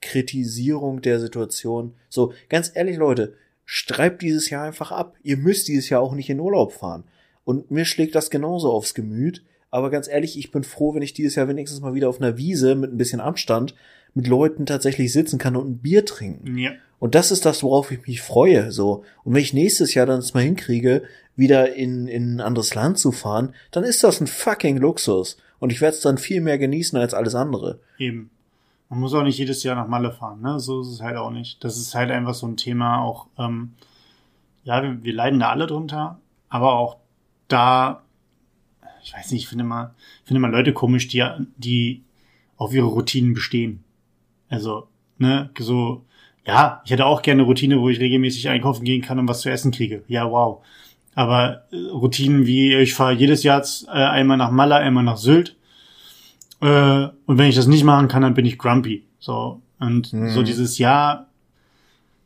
[0.00, 1.94] Kritisierung der Situation.
[2.08, 5.14] So, ganz ehrlich, Leute, streibt dieses Jahr einfach ab.
[5.22, 7.04] Ihr müsst dieses Jahr auch nicht in Urlaub fahren.
[7.44, 9.44] Und mir schlägt das genauso aufs Gemüt.
[9.70, 12.38] Aber ganz ehrlich, ich bin froh, wenn ich dieses Jahr wenigstens mal wieder auf einer
[12.38, 13.74] Wiese mit ein bisschen Abstand
[14.18, 16.58] mit Leuten tatsächlich sitzen kann und ein Bier trinken.
[16.58, 19.04] ja, Und das ist das, worauf ich mich freue, so.
[19.22, 21.04] Und wenn ich nächstes Jahr dann es mal hinkriege,
[21.36, 25.36] wieder in, in ein anderes Land zu fahren, dann ist das ein fucking Luxus.
[25.60, 27.78] Und ich werde es dann viel mehr genießen als alles andere.
[27.98, 28.30] eben.
[28.90, 30.58] Man muss auch nicht jedes Jahr nach Malle fahren, ne?
[30.58, 31.62] So ist es halt auch nicht.
[31.62, 33.74] Das ist halt einfach so ein Thema, auch, ähm,
[34.64, 36.96] ja, wir, wir leiden da alle drunter, aber auch
[37.48, 38.02] da,
[39.02, 41.22] ich weiß nicht, ich finde mal, ich finde mal Leute komisch, die,
[41.58, 42.02] die
[42.56, 43.84] auf ihre Routinen bestehen.
[44.48, 46.04] Also, ne, so,
[46.46, 49.40] ja, ich hätte auch gerne eine Routine, wo ich regelmäßig einkaufen gehen kann und was
[49.40, 50.02] zu essen kriege.
[50.08, 50.64] Ja, wow.
[51.14, 55.56] Aber äh, Routinen wie, ich fahre jedes Jahr äh, einmal nach Malle, einmal nach Sylt.
[56.60, 59.04] Äh, und wenn ich das nicht machen kann, dann bin ich grumpy.
[59.18, 59.60] So.
[59.78, 60.30] Und Mhm.
[60.30, 61.26] so dieses Jahr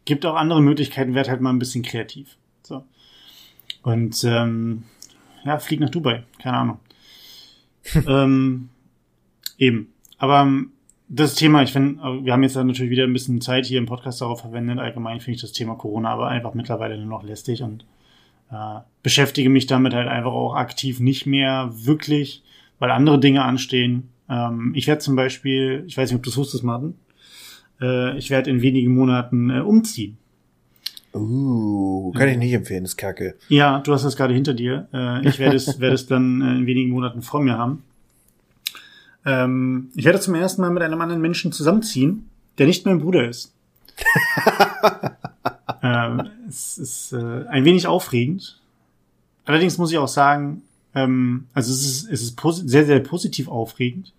[0.05, 2.37] gibt auch andere Möglichkeiten, werd halt mal ein bisschen kreativ.
[2.63, 2.85] So.
[3.83, 4.85] Und ähm,
[5.45, 6.79] ja, flieg nach Dubai, keine Ahnung.
[8.07, 8.69] ähm,
[9.59, 9.93] eben.
[10.19, 10.73] Aber ähm,
[11.15, 14.23] das Thema, ich finde, wir haben jetzt natürlich wieder ein bisschen Zeit hier im Podcast
[14.23, 14.79] darauf verwendet.
[14.79, 17.85] Allgemein finde ich das Thema Corona aber einfach mittlerweile nur noch lästig und
[18.51, 22.43] äh, beschäftige mich damit halt einfach auch aktiv nicht mehr wirklich,
[22.79, 24.09] weil andere Dinge anstehen.
[24.31, 26.95] Ähm, ich werde zum Beispiel, ich weiß nicht, ob du es wusstest, Martin,
[27.83, 30.17] äh, ich werde in wenigen Monaten äh, umziehen.
[31.15, 33.35] Uh, kann ich nicht empfehlen, ist kacke.
[33.51, 34.89] Ja, du hast das gerade hinter dir.
[34.95, 37.83] Äh, ich werde es, werde es dann äh, in wenigen Monaten vor mir haben.
[39.25, 43.29] Ähm, ich werde zum ersten Mal mit einem anderen Menschen zusammenziehen, der nicht mein Bruder
[43.29, 43.55] ist.
[45.83, 48.61] ähm, es ist äh, ein wenig aufregend.
[49.45, 50.63] Allerdings muss ich auch sagen,
[50.95, 54.13] ähm, also es ist, es ist sehr, sehr positiv aufregend.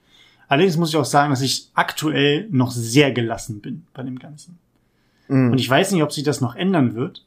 [0.47, 4.59] Allerdings muss ich auch sagen, dass ich aktuell noch sehr gelassen bin bei dem Ganzen.
[5.27, 5.51] Mhm.
[5.51, 7.25] Und ich weiß nicht, ob sich das noch ändern wird.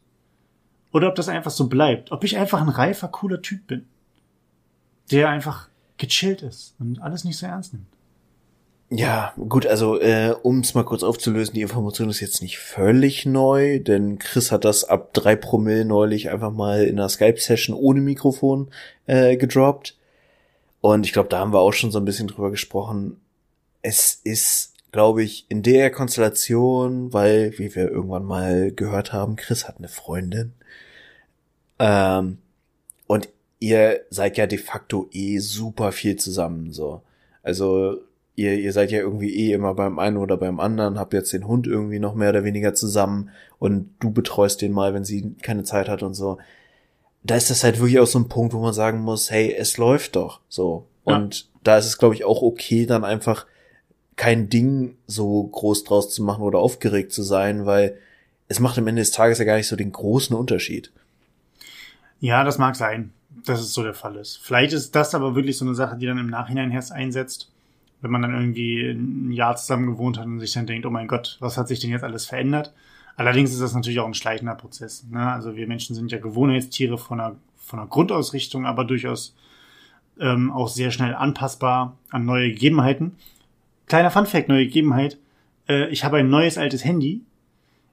[0.93, 2.13] Oder ob das einfach so bleibt.
[2.13, 3.85] Ob ich einfach ein reifer, cooler Typ bin.
[5.11, 7.87] Der einfach gechillt ist und alles nicht so ernst nimmt.
[8.89, 13.27] Ja, gut, also äh, um es mal kurz aufzulösen, die Information ist jetzt nicht völlig
[13.27, 18.01] neu, denn Chris hat das ab drei Promille neulich einfach mal in einer Skype-Session ohne
[18.01, 18.71] Mikrofon
[19.07, 19.97] äh, gedroppt.
[20.81, 23.21] Und ich glaube, da haben wir auch schon so ein bisschen drüber gesprochen.
[23.83, 29.67] Es ist, glaube ich, in der Konstellation, weil, wie wir irgendwann mal gehört haben, Chris
[29.67, 30.53] hat eine Freundin.
[31.81, 32.39] Ähm,
[33.09, 33.29] und
[33.59, 37.03] ihr seid ja de facto eh super viel zusammen, so.
[37.43, 37.99] Also,
[38.35, 41.47] ihr, ihr seid ja irgendwie eh immer beim einen oder beim anderen, habt jetzt den
[41.47, 45.65] Hund irgendwie noch mehr oder weniger zusammen und du betreust den mal, wenn sie keine
[45.65, 46.39] Zeit hat und so.
[47.23, 49.79] Da ist das halt wirklich auch so ein Punkt, wo man sagen muss, hey, es
[49.79, 50.87] läuft doch, so.
[51.07, 51.17] Ja.
[51.17, 53.47] Und da ist es, glaube ich, auch okay, dann einfach
[54.17, 57.99] kein Ding so groß draus zu machen oder aufgeregt zu sein, weil
[58.49, 60.93] es macht am Ende des Tages ja gar nicht so den großen Unterschied.
[62.21, 63.13] Ja, das mag sein,
[63.45, 64.39] dass es so der Fall ist.
[64.43, 67.53] Vielleicht ist das aber wirklich so eine Sache, die dann im Nachhinein erst einsetzt,
[68.01, 71.09] wenn man dann irgendwie ein Jahr zusammen gewohnt hat und sich dann denkt, oh mein
[71.09, 72.73] Gott, was hat sich denn jetzt alles verändert?
[73.17, 75.07] Allerdings ist das natürlich auch ein schleichender Prozess.
[75.11, 75.33] Ne?
[75.33, 79.35] Also wir Menschen sind ja Gewohnheitstiere von einer, von einer Grundausrichtung, aber durchaus
[80.21, 83.17] ähm, auch sehr schnell anpassbar an neue Gegebenheiten.
[83.87, 85.19] Kleiner Funfact, neue Gegebenheit.
[85.69, 87.23] Äh, ich habe ein neues altes Handy.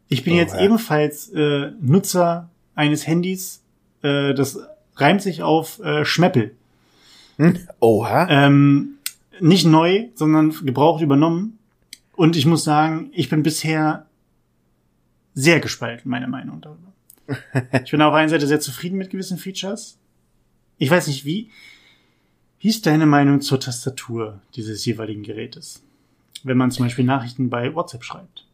[0.10, 0.62] Ich bin Oh, jetzt ja.
[0.62, 3.63] ebenfalls äh, Nutzer eines Handys,
[4.01, 4.60] äh, das
[4.95, 6.56] reimt sich auf äh, Schmeppel.
[7.38, 7.58] Hm?
[7.79, 8.27] Oha.
[8.29, 8.95] Ähm,
[9.39, 11.58] nicht neu, sondern gebraucht übernommen.
[12.15, 14.06] Und ich muss sagen, ich bin bisher
[15.34, 16.93] sehr gespalten, meine Meinung darüber.
[17.84, 19.97] ich bin auf der einen Seite sehr zufrieden mit gewissen Features.
[20.77, 21.49] Ich weiß nicht, wie,
[22.60, 25.82] wie ist deine Meinung zur Tastatur dieses jeweiligen Gerätes?
[26.43, 28.45] Wenn man zum Beispiel Nachrichten bei WhatsApp schreibt.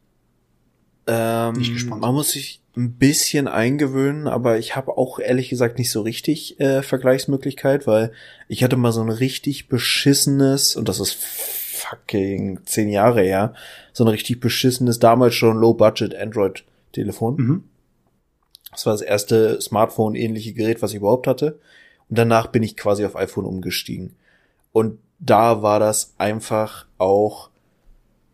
[1.07, 2.01] Ähm, Nicht gespannt.
[2.01, 6.59] man muss sich ein bisschen eingewöhnen, aber ich habe auch ehrlich gesagt nicht so richtig
[6.59, 8.11] äh, Vergleichsmöglichkeit, weil
[8.47, 13.53] ich hatte mal so ein richtig beschissenes, und das ist fucking zehn Jahre her,
[13.91, 17.35] so ein richtig beschissenes, damals schon Low-Budget Android-Telefon.
[17.35, 17.63] Mhm.
[18.71, 21.59] Das war das erste Smartphone-ähnliche Gerät, was ich überhaupt hatte.
[22.07, 24.15] Und danach bin ich quasi auf iPhone umgestiegen.
[24.71, 27.49] Und da war das einfach auch,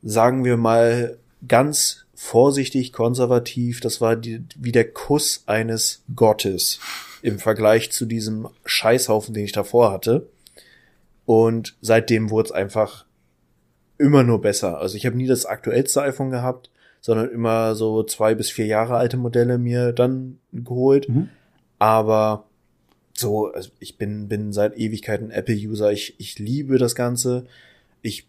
[0.03, 3.81] sagen wir mal, ganz vorsichtig konservativ.
[3.81, 6.79] Das war die, wie der Kuss eines Gottes
[7.21, 10.27] im Vergleich zu diesem Scheißhaufen, den ich davor hatte.
[11.25, 13.05] Und seitdem wurde es einfach
[13.97, 14.79] immer nur besser.
[14.79, 16.69] Also ich habe nie das aktuellste iPhone gehabt,
[17.01, 21.09] sondern immer so zwei bis vier Jahre alte Modelle mir dann geholt.
[21.09, 21.29] Mhm.
[21.79, 22.45] Aber
[23.13, 25.91] so, also ich bin, bin seit Ewigkeiten Apple-User.
[25.91, 27.45] Ich, ich liebe das Ganze.
[28.01, 28.27] Ich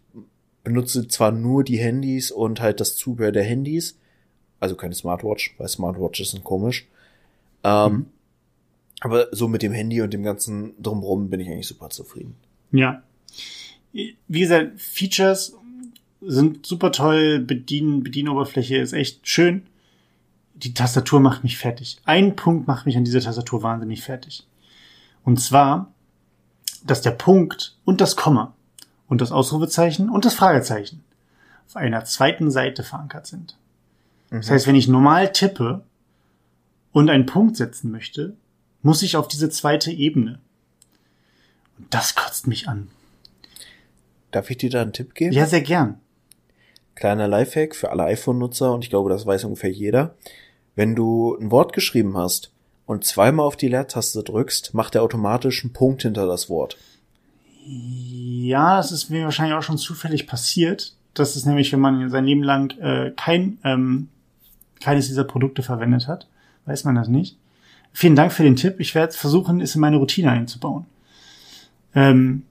[0.67, 3.97] benutze zwar nur die Handys und halt das Zubehör der Handys,
[4.59, 6.87] also keine Smartwatch, weil Smartwatches sind komisch.
[7.63, 8.05] Ähm, Mhm.
[8.99, 12.35] Aber so mit dem Handy und dem ganzen drumrum bin ich eigentlich super zufrieden.
[12.71, 13.03] Ja.
[13.93, 15.55] Wie gesagt, Features
[16.19, 19.67] sind super toll, Bedien, Bedienoberfläche ist echt schön.
[20.55, 21.97] Die Tastatur macht mich fertig.
[22.03, 24.45] Ein Punkt macht mich an dieser Tastatur wahnsinnig fertig.
[25.23, 25.93] Und zwar,
[26.83, 28.56] dass der Punkt und das Komma
[29.07, 31.03] und das Ausrufezeichen und das Fragezeichen
[31.67, 33.57] auf einer zweiten Seite verankert sind.
[34.29, 35.83] Das heißt, wenn ich normal tippe
[36.91, 38.35] und einen Punkt setzen möchte,
[38.81, 40.39] muss ich auf diese zweite Ebene.
[41.77, 42.89] Und das kotzt mich an.
[44.31, 45.33] Darf ich dir da einen Tipp geben?
[45.33, 45.99] Ja, sehr gern.
[46.95, 50.15] Kleiner Lifehack für alle iPhone-Nutzer und ich glaube, das weiß ungefähr jeder.
[50.75, 52.51] Wenn du ein Wort geschrieben hast
[52.85, 56.77] und zweimal auf die Leertaste drückst, macht er automatisch einen Punkt hinter das Wort.
[57.69, 60.95] Ja, das ist mir wahrscheinlich auch schon zufällig passiert.
[61.13, 64.07] Das ist nämlich, wenn man sein Leben lang äh, kein ähm,
[64.79, 66.27] keines dieser Produkte verwendet hat,
[66.65, 67.37] weiß man das nicht.
[67.91, 68.75] Vielen Dank für den Tipp.
[68.79, 70.85] Ich werde versuchen, es in meine Routine einzubauen.
[71.95, 72.43] Ähm,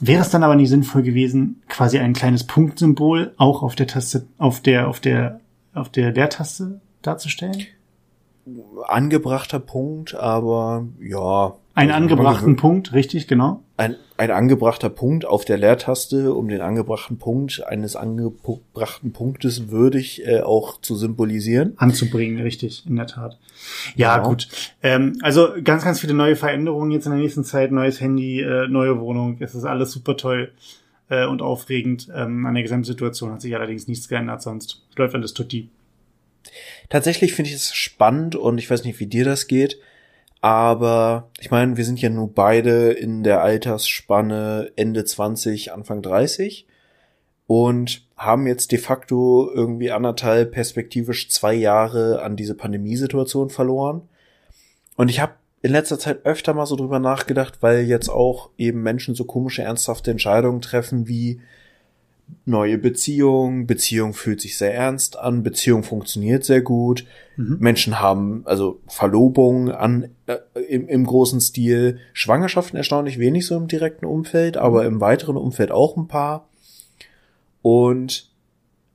[0.00, 4.26] wäre es dann aber nicht sinnvoll gewesen, quasi ein kleines Punktsymbol auch auf der Taste,
[4.38, 5.40] auf der, auf der,
[5.74, 7.66] auf der Leertaste darzustellen?
[8.86, 11.54] Angebrachter Punkt, aber ja.
[11.78, 13.62] Einen Also, angebrachten Punkt, richtig, genau.
[13.76, 20.26] Ein, ein angebrachter Punkt auf der Leertaste, um den angebrachten Punkt eines angebrachten Punktes würdig
[20.26, 21.74] äh, auch zu symbolisieren.
[21.76, 23.38] anzubringen, richtig, in der Tat.
[23.94, 24.30] Ja, Genau.
[24.30, 24.48] gut.
[24.82, 28.66] Ähm, also ganz, ganz viele neue Veränderungen jetzt in der nächsten Zeit, neues Handy, äh,
[28.68, 29.36] neue Wohnung.
[29.40, 30.50] Es ist alles super toll
[31.10, 32.08] äh, und aufregend.
[32.14, 34.82] Ähm, an der Gesamtsituation hat sich allerdings nichts geändert sonst.
[34.90, 35.68] Es läuft alles tutti.
[36.88, 39.78] Tatsächlich finde ich es spannend und ich weiß nicht, wie dir das geht,
[40.40, 46.66] aber ich meine, wir sind ja nur beide in der Altersspanne Ende 20, Anfang 30
[47.46, 54.02] und haben jetzt de facto irgendwie anderthalb, perspektivisch zwei Jahre an diese Pandemiesituation verloren.
[54.96, 58.82] Und ich habe in letzter Zeit öfter mal so drüber nachgedacht, weil jetzt auch eben
[58.82, 61.40] Menschen so komische, ernsthafte Entscheidungen treffen wie
[62.44, 67.04] neue Beziehung, Beziehung fühlt sich sehr ernst an, Beziehung funktioniert sehr gut,
[67.38, 67.58] Mhm.
[67.60, 70.38] Menschen haben also Verlobungen an äh,
[70.68, 75.70] im, im großen Stil, Schwangerschaften erstaunlich wenig so im direkten Umfeld, aber im weiteren Umfeld
[75.70, 76.48] auch ein paar.
[77.62, 78.28] Und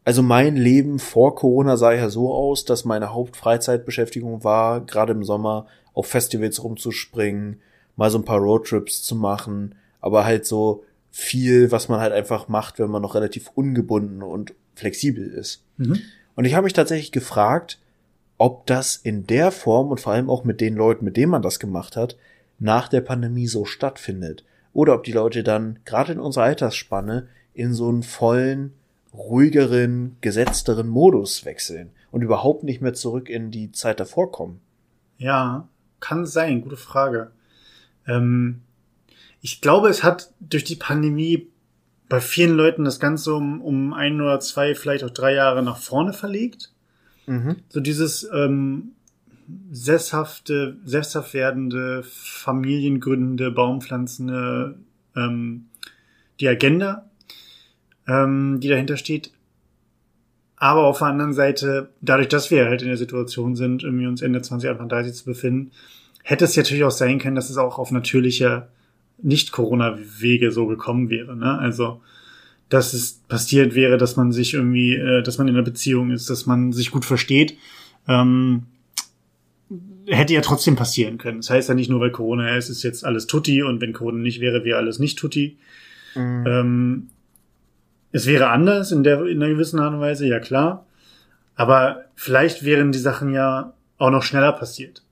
[0.04, 5.24] also mein Leben vor Corona sah ja so aus, dass meine Hauptfreizeitbeschäftigung war, gerade im
[5.24, 7.62] Sommer auf Festivals rumzuspringen,
[7.96, 10.84] mal so ein paar Roadtrips zu machen, aber halt so
[11.16, 15.64] viel, was man halt einfach macht, wenn man noch relativ ungebunden und flexibel ist.
[15.78, 16.00] Mhm.
[16.36, 17.80] Und ich habe mich tatsächlich gefragt,
[18.40, 21.44] ob das in der Form und vor allem auch mit den Leuten, mit denen man
[21.44, 22.18] das gemacht hat,
[22.58, 24.44] nach der Pandemie so stattfindet.
[24.74, 28.74] Oder ob die Leute dann gerade in unserer Altersspanne in so einen vollen,
[29.14, 34.62] ruhigeren, gesetzteren Modus wechseln und überhaupt nicht mehr zurück in die Zeit davor kommen.
[35.20, 35.68] Ja,
[36.00, 37.30] kann sein, gute Frage.
[38.08, 38.62] Ähm,
[39.44, 41.50] ich glaube, es hat durch die Pandemie
[42.08, 45.78] bei vielen Leuten das Ganze um, um ein oder zwei, vielleicht auch drei Jahre nach
[45.78, 46.72] vorne verlegt.
[47.26, 47.58] Mhm.
[47.68, 48.94] So dieses ähm,
[49.70, 54.76] sesshafte, sesshaft werdende, familiengründende, baumpflanzende,
[55.18, 55.66] ähm,
[56.40, 57.10] die Agenda,
[58.08, 59.34] ähm, die dahinter steht.
[60.56, 64.22] Aber auf der anderen Seite, dadurch, dass wir halt in der Situation sind, irgendwie uns
[64.22, 65.72] Ende 20, Anfang 30 zu befinden,
[66.24, 68.70] hätte es natürlich auch sein können, dass es auch auf natürliche
[69.24, 71.36] Nicht-Corona-Wege so gekommen wäre.
[71.36, 71.58] Ne?
[71.58, 72.02] Also,
[72.70, 76.30] dass es passiert wäre, dass man sich irgendwie, äh, dass man in einer Beziehung ist,
[76.30, 77.58] dass man sich gut versteht.
[78.08, 78.64] Ähm,
[80.08, 81.40] hätte ja trotzdem passieren können.
[81.40, 84.18] Das heißt ja nicht nur, weil Corona ist, ist jetzt alles Tutti und wenn Corona
[84.18, 85.58] nicht wäre, wäre alles nicht Tutti.
[86.16, 86.44] Mhm.
[86.46, 87.10] Ähm,
[88.12, 90.86] es wäre anders in der in einer gewissen Art und Weise, ja klar.
[91.56, 95.04] Aber vielleicht wären die Sachen ja auch noch schneller passiert,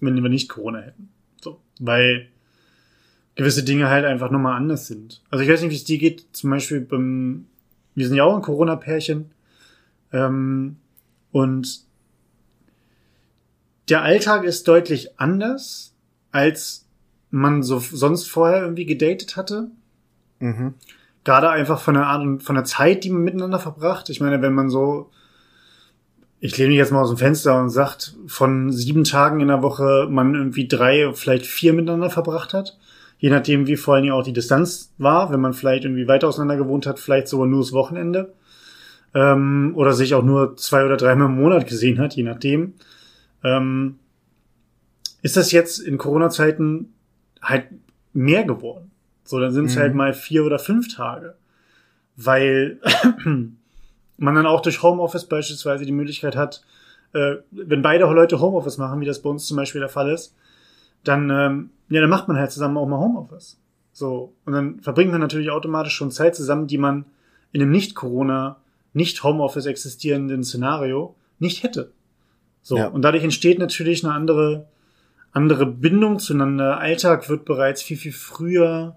[0.00, 1.08] wenn wir nicht Corona hätten.
[1.42, 2.28] So, weil
[3.34, 5.22] gewisse Dinge halt einfach nochmal anders sind.
[5.30, 6.26] Also ich weiß nicht, wie es dir geht.
[6.32, 7.46] Zum Beispiel beim,
[7.94, 9.30] wir sind ja auch ein Corona-Pärchen.
[10.12, 10.76] Ähm,
[11.30, 11.80] und
[13.88, 15.94] der Alltag ist deutlich anders,
[16.30, 16.86] als
[17.30, 19.70] man so sonst vorher irgendwie gedatet hatte.
[20.38, 20.74] Mhm.
[21.24, 24.10] Gerade einfach von der Art und von der Zeit, die man miteinander verbracht.
[24.10, 25.10] Ich meine, wenn man so,
[26.40, 29.62] ich lehne mich jetzt mal aus dem Fenster und sagt, von sieben Tagen in der
[29.62, 32.76] Woche man irgendwie drei, vielleicht vier miteinander verbracht hat.
[33.22, 36.26] Je nachdem, wie vor allen Dingen auch die Distanz war, wenn man vielleicht irgendwie weiter
[36.26, 38.32] auseinander gewohnt hat, vielleicht sogar nur das Wochenende.
[39.14, 42.74] Ähm, oder sich auch nur zwei oder dreimal im Monat gesehen hat, je nachdem.
[43.44, 44.00] Ähm,
[45.22, 46.92] ist das jetzt in Corona-Zeiten
[47.40, 47.66] halt
[48.12, 48.90] mehr geworden?
[49.22, 50.00] So, dann sind es halt mhm.
[50.00, 51.36] halt mal vier oder fünf Tage.
[52.16, 52.80] Weil
[54.16, 56.64] man dann auch durch Homeoffice beispielsweise die Möglichkeit hat,
[57.12, 60.34] äh, wenn beide Leute Homeoffice machen, wie das bei uns zum Beispiel der Fall ist,
[61.04, 63.58] dann, ähm, ja, dann macht man halt zusammen auch mal Homeoffice.
[63.92, 64.34] So.
[64.44, 67.04] Und dann verbringt man natürlich automatisch schon Zeit zusammen, die man
[67.52, 68.56] in einem Nicht-Corona,
[68.94, 71.92] Nicht-Homeoffice existierenden Szenario nicht hätte.
[72.62, 72.76] So.
[72.76, 72.86] Ja.
[72.88, 74.68] Und dadurch entsteht natürlich eine andere,
[75.32, 76.78] andere Bindung zueinander.
[76.78, 78.96] Alltag wird bereits viel, viel früher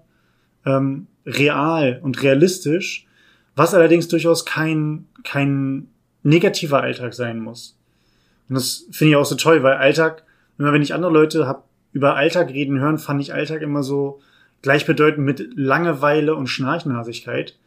[0.64, 3.06] ähm, real und realistisch,
[3.54, 5.88] was allerdings durchaus kein, kein
[6.22, 7.76] negativer Alltag sein muss.
[8.48, 10.22] Und das finde ich auch so toll, weil Alltag,
[10.58, 11.65] immer wenn ich andere Leute hab
[11.96, 14.20] über Alltag reden hören, fand ich Alltag immer so
[14.60, 17.58] gleichbedeutend mit Langeweile und Schnarchnasigkeit.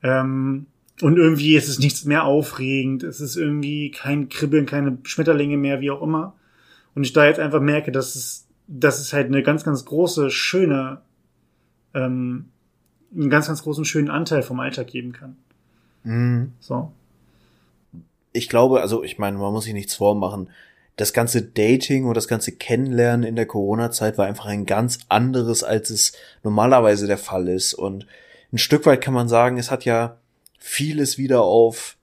[0.00, 0.66] Ähm,
[1.02, 5.80] und irgendwie ist es nichts mehr aufregend, es ist irgendwie kein Kribbeln, keine Schmetterlinge mehr,
[5.80, 6.34] wie auch immer.
[6.94, 10.30] Und ich da jetzt einfach merke, dass es, dass es halt eine ganz, ganz große,
[10.30, 11.00] schöne,
[11.94, 12.44] ähm,
[13.12, 15.36] einen ganz, ganz großen, schönen Anteil vom Alltag geben kann.
[16.04, 16.52] Mhm.
[16.60, 16.92] So.
[18.32, 20.48] Ich glaube, also ich meine, man muss sich nichts vormachen.
[20.96, 25.64] Das ganze Dating und das ganze Kennenlernen in der Corona-Zeit war einfach ein ganz anderes,
[25.64, 27.74] als es normalerweise der Fall ist.
[27.74, 28.06] Und
[28.52, 30.18] ein Stück weit kann man sagen, es hat ja
[30.58, 31.96] vieles wieder auf,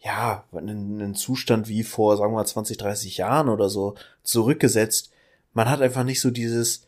[0.00, 5.10] ja, einen, Zustand wie vor, sagen wir mal, 20, 30 Jahren oder so zurückgesetzt.
[5.54, 6.86] Man hat einfach nicht so dieses,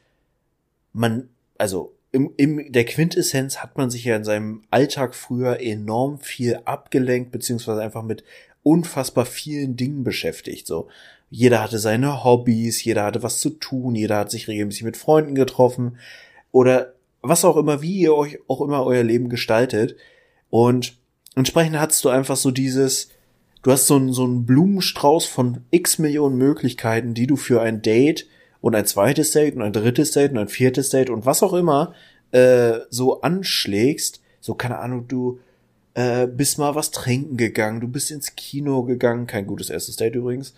[0.92, 6.18] man, also im, im der Quintessenz hat man sich ja in seinem Alltag früher enorm
[6.18, 8.24] viel abgelenkt, beziehungsweise einfach mit
[8.62, 10.66] unfassbar vielen Dingen beschäftigt.
[10.66, 10.88] So,
[11.30, 15.34] jeder hatte seine Hobbys, jeder hatte was zu tun, jeder hat sich regelmäßig mit Freunden
[15.34, 15.98] getroffen
[16.52, 19.96] oder was auch immer, wie ihr euch auch immer euer Leben gestaltet.
[20.50, 20.96] Und
[21.34, 23.10] entsprechend hast du einfach so dieses,
[23.62, 27.82] du hast so einen, so einen Blumenstrauß von x Millionen Möglichkeiten, die du für ein
[27.82, 28.26] Date
[28.60, 31.52] und ein zweites Date und ein drittes Date und ein viertes Date und was auch
[31.52, 31.94] immer
[32.30, 34.20] äh, so anschlägst.
[34.40, 35.40] So, keine Ahnung, du
[35.94, 40.14] äh, bist mal was trinken gegangen, du bist ins Kino gegangen, kein gutes erstes Date
[40.14, 40.54] übrigens.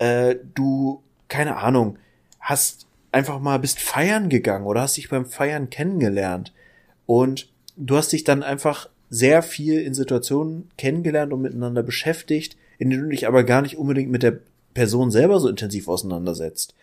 [0.00, 1.98] Äh, du, keine Ahnung,
[2.40, 6.52] hast einfach mal bist feiern gegangen oder hast dich beim Feiern kennengelernt.
[7.06, 12.90] Und du hast dich dann einfach sehr viel in Situationen kennengelernt und miteinander beschäftigt, in
[12.90, 14.38] denen du dich aber gar nicht unbedingt mit der
[14.72, 16.74] Person selber so intensiv auseinandersetzt.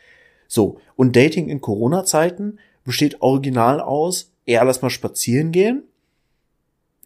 [0.48, 5.84] So, und Dating in Corona-Zeiten besteht original aus, eher lass mal spazieren gehen.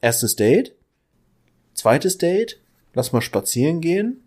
[0.02, 0.76] Erstes Date.
[1.74, 2.60] Zweites Date,
[2.94, 4.21] lass mal spazieren gehen.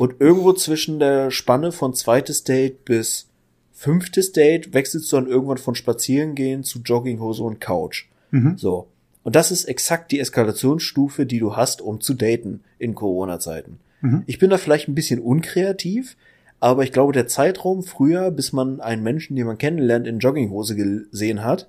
[0.00, 3.28] Und irgendwo zwischen der Spanne von zweites Date bis
[3.70, 8.06] fünftes Date wechselst du dann irgendwann von spazieren gehen zu Jogginghose und Couch.
[8.30, 8.56] Mhm.
[8.56, 8.86] So.
[9.24, 13.78] Und das ist exakt die Eskalationsstufe, die du hast, um zu daten in Corona-Zeiten.
[14.00, 14.22] Mhm.
[14.24, 16.16] Ich bin da vielleicht ein bisschen unkreativ,
[16.60, 20.76] aber ich glaube, der Zeitraum früher, bis man einen Menschen, den man kennenlernt, in Jogginghose
[20.76, 21.68] gesehen hat,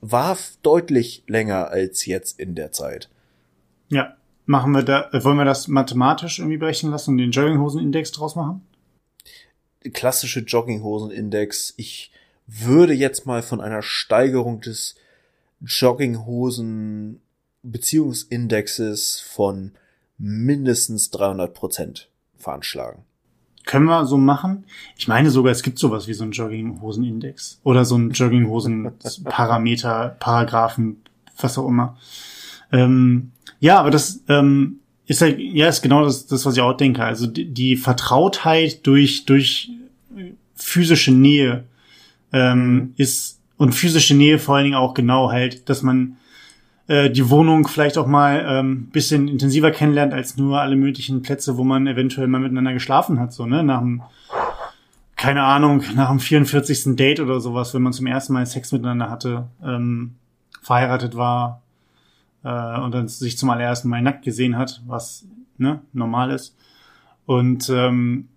[0.00, 3.10] war deutlich länger als jetzt in der Zeit.
[3.90, 4.16] Ja.
[4.46, 8.62] Machen wir da, wollen wir das mathematisch irgendwie berechnen lassen und den Jogginghosen-Index draus machen?
[9.92, 11.74] Klassische Jogginghosen-Index.
[11.76, 12.10] Ich
[12.46, 14.96] würde jetzt mal von einer Steigerung des
[15.60, 17.20] Jogginghosen
[17.62, 19.72] Beziehungsindexes von
[20.18, 23.04] mindestens 300 Prozent veranschlagen.
[23.64, 24.64] Können wir so machen?
[24.96, 31.02] Ich meine sogar, es gibt sowas wie so einen Jogginghosen-Index oder so einen Jogginghosen-Parameter, Paragraphen,
[31.40, 31.96] was auch immer.
[32.70, 33.32] Ähm,
[33.64, 37.02] ja, aber das, ähm, ist halt, ja, ist genau das, das, was ich auch denke.
[37.02, 39.70] Also die, die Vertrautheit durch, durch
[40.54, 41.64] physische Nähe
[42.30, 42.94] ähm, mhm.
[42.98, 46.18] ist und physische Nähe vor allen Dingen auch genau halt, dass man
[46.88, 51.56] äh, die Wohnung vielleicht auch mal ähm, bisschen intensiver kennenlernt als nur alle möglichen Plätze,
[51.56, 53.64] wo man eventuell mal miteinander geschlafen hat, so, ne?
[53.64, 54.02] Nach dem,
[55.16, 56.96] keine Ahnung, nach dem 44.
[56.96, 60.16] Date oder sowas, wenn man zum ersten Mal Sex miteinander hatte, ähm,
[60.60, 61.62] verheiratet war
[62.44, 65.26] äh, und dann sich zum allerersten Mal nackt gesehen hat, was
[65.58, 66.56] ne, normal ist.
[67.26, 68.28] Und ähm,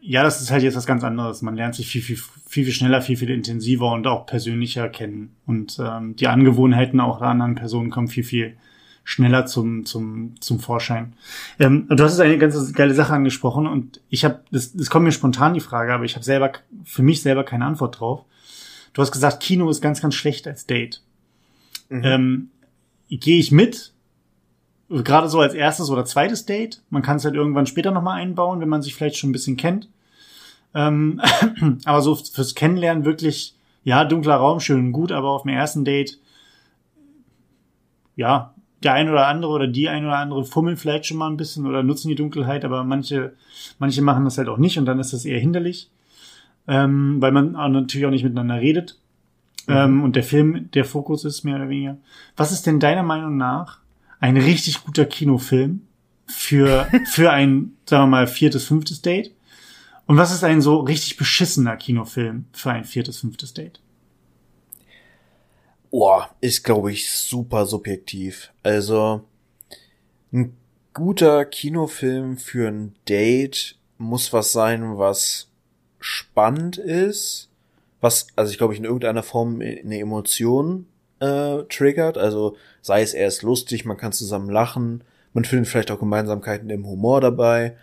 [0.00, 1.42] ja, das ist halt jetzt was ganz anderes.
[1.42, 5.34] Man lernt sich viel, viel, viel, viel schneller, viel, viel intensiver und auch persönlicher kennen.
[5.46, 8.56] Und ähm, die Angewohnheiten auch der anderen Personen kommen viel, viel
[9.04, 11.14] schneller zum, zum, zum Vorschein.
[11.58, 15.04] Ähm, du hast jetzt eine ganz geile Sache angesprochen und ich habe, das, das kommt
[15.04, 16.52] mir spontan die Frage, aber ich habe selber,
[16.84, 18.24] für mich selber keine Antwort drauf.
[18.94, 21.02] Du hast gesagt, Kino ist ganz, ganz schlecht als Date.
[21.90, 22.02] Mhm.
[22.04, 22.50] Ähm,
[23.08, 23.92] Gehe ich mit,
[24.88, 26.82] gerade so als erstes oder zweites Date.
[26.90, 29.56] Man kann es halt irgendwann später nochmal einbauen, wenn man sich vielleicht schon ein bisschen
[29.56, 29.88] kennt.
[30.74, 31.20] Ähm,
[31.84, 35.84] aber so fürs Kennenlernen wirklich, ja, dunkler Raum, schön und gut, aber auf dem ersten
[35.84, 36.18] Date,
[38.16, 41.36] ja, der ein oder andere oder die ein oder andere fummeln vielleicht schon mal ein
[41.36, 43.32] bisschen oder nutzen die Dunkelheit, aber manche,
[43.78, 45.90] manche machen das halt auch nicht und dann ist das eher hinderlich,
[46.68, 48.98] ähm, weil man natürlich auch nicht miteinander redet.
[49.66, 49.74] Mhm.
[49.74, 51.98] Ähm, und der Film, der Fokus ist mehr oder weniger.
[52.36, 53.78] Was ist denn deiner Meinung nach
[54.20, 55.82] ein richtig guter Kinofilm
[56.26, 59.32] für, für ein, sagen wir mal, viertes, fünftes Date?
[60.06, 63.80] Und was ist ein so richtig beschissener Kinofilm für ein viertes, fünftes Date?
[65.90, 68.52] Boah, ist, glaube ich, super subjektiv.
[68.62, 69.24] Also,
[70.32, 70.56] ein
[70.92, 75.48] guter Kinofilm für ein Date muss was sein, was
[76.00, 77.48] spannend ist,
[78.04, 80.86] was, also ich glaube ich, in irgendeiner Form eine Emotion
[81.18, 82.18] äh, triggert.
[82.18, 85.02] Also sei es erst lustig, man kann zusammen lachen,
[85.32, 87.76] man findet vielleicht auch Gemeinsamkeiten im Humor dabei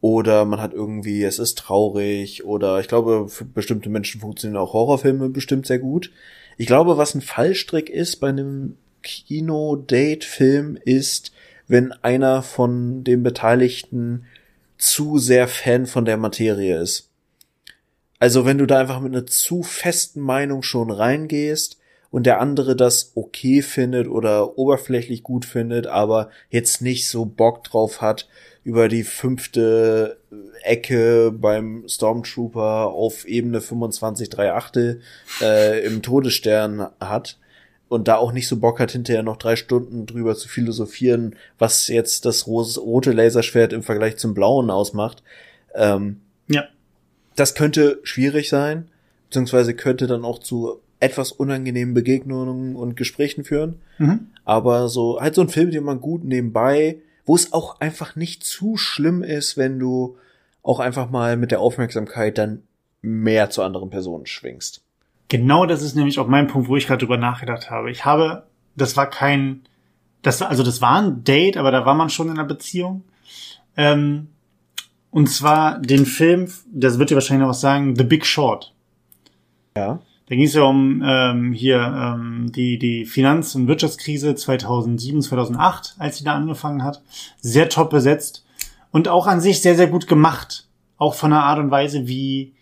[0.00, 4.74] oder man hat irgendwie, es ist traurig oder ich glaube, für bestimmte Menschen funktionieren auch
[4.74, 6.12] Horrorfilme bestimmt sehr gut.
[6.58, 11.32] Ich glaube, was ein Fallstrick ist bei einem Kino-Date-Film ist,
[11.66, 14.26] wenn einer von den Beteiligten
[14.76, 17.13] zu sehr Fan von der Materie ist.
[18.18, 21.78] Also wenn du da einfach mit einer zu festen Meinung schon reingehst
[22.10, 27.64] und der andere das okay findet oder oberflächlich gut findet, aber jetzt nicht so Bock
[27.64, 28.28] drauf hat,
[28.62, 30.18] über die fünfte
[30.62, 35.00] Ecke beim Stormtrooper auf Ebene 25 3 Achtel
[35.42, 37.38] äh, im Todesstern hat
[37.88, 41.88] und da auch nicht so Bock hat, hinterher noch drei Stunden drüber zu philosophieren, was
[41.88, 45.22] jetzt das rote Laserschwert im Vergleich zum blauen ausmacht.
[45.74, 46.64] Ähm, ja.
[47.36, 48.88] Das könnte schwierig sein,
[49.28, 53.80] beziehungsweise könnte dann auch zu etwas unangenehmen Begegnungen und Gesprächen führen.
[53.98, 54.28] Mhm.
[54.44, 58.44] Aber so, halt so ein Film, den man gut nebenbei wo es auch einfach nicht
[58.44, 60.16] zu schlimm ist, wenn du
[60.62, 62.62] auch einfach mal mit der Aufmerksamkeit dann
[63.02, 64.82] mehr zu anderen Personen schwingst.
[65.28, 67.90] Genau das ist nämlich auch mein Punkt, wo ich gerade drüber nachgedacht habe.
[67.90, 69.62] Ich habe, das war kein,
[70.22, 73.04] das, also das war ein Date, aber da war man schon in einer Beziehung.
[73.76, 74.28] Ähm,
[75.14, 78.74] und zwar den Film, das wird dir wahrscheinlich noch was sagen, The Big Short.
[79.76, 80.00] Ja.
[80.26, 85.94] Da ging es ja um ähm, hier ähm, die, die Finanz- und Wirtschaftskrise 2007, 2008,
[85.98, 87.00] als sie da angefangen hat.
[87.40, 88.44] Sehr top besetzt
[88.90, 90.66] und auch an sich sehr, sehr gut gemacht.
[90.96, 92.52] Auch von der Art und Weise, wie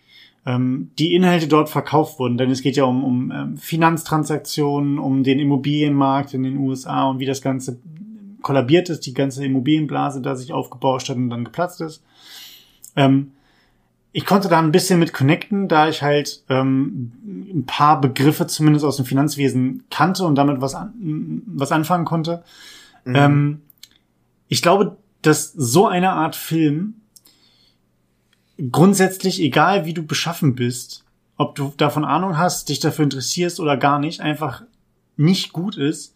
[0.45, 2.37] ähm, die Inhalte dort verkauft wurden.
[2.37, 7.17] Denn es geht ja um, um ähm, Finanztransaktionen, um den Immobilienmarkt in den USA und
[7.17, 7.79] wie das Ganze
[8.43, 12.03] kollabiert ist, die ganze Immobilienblase da sich aufgebauscht hat und dann geplatzt ist.
[12.95, 13.31] Ähm,
[14.11, 17.13] ich konnte da ein bisschen mit connecten, da ich halt ähm,
[17.51, 22.43] ein paar Begriffe zumindest aus dem Finanzwesen kannte und damit was, an, was anfangen konnte.
[23.05, 23.15] Mhm.
[23.15, 23.61] Ähm,
[24.47, 26.95] ich glaube, dass so eine Art Film
[28.71, 31.03] grundsätzlich, egal wie du beschaffen bist,
[31.37, 34.61] ob du davon Ahnung hast, dich dafür interessierst oder gar nicht, einfach
[35.17, 36.13] nicht gut ist,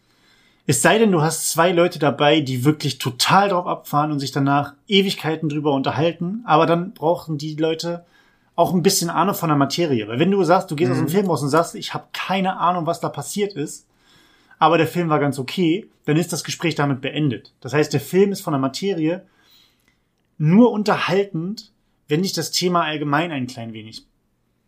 [0.69, 4.33] es sei denn, du hast zwei Leute dabei, die wirklich total drauf abfahren und sich
[4.33, 8.05] danach Ewigkeiten drüber unterhalten, aber dann brauchen die Leute
[8.55, 10.09] auch ein bisschen Ahnung von der Materie.
[10.09, 10.93] Weil wenn du sagst, du gehst mhm.
[10.93, 11.11] aus dem mhm.
[11.11, 13.87] Film raus und sagst, ich habe keine Ahnung, was da passiert ist,
[14.59, 17.53] aber der Film war ganz okay, dann ist das Gespräch damit beendet.
[17.61, 19.25] Das heißt, der Film ist von der Materie
[20.37, 21.71] nur unterhaltend,
[22.09, 24.05] wenn dich das Thema allgemein ein klein wenig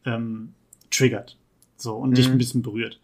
[0.05, 0.53] ähm,
[0.91, 1.35] triggert.
[1.75, 2.15] So, und mhm.
[2.15, 3.01] dich ein bisschen berührt.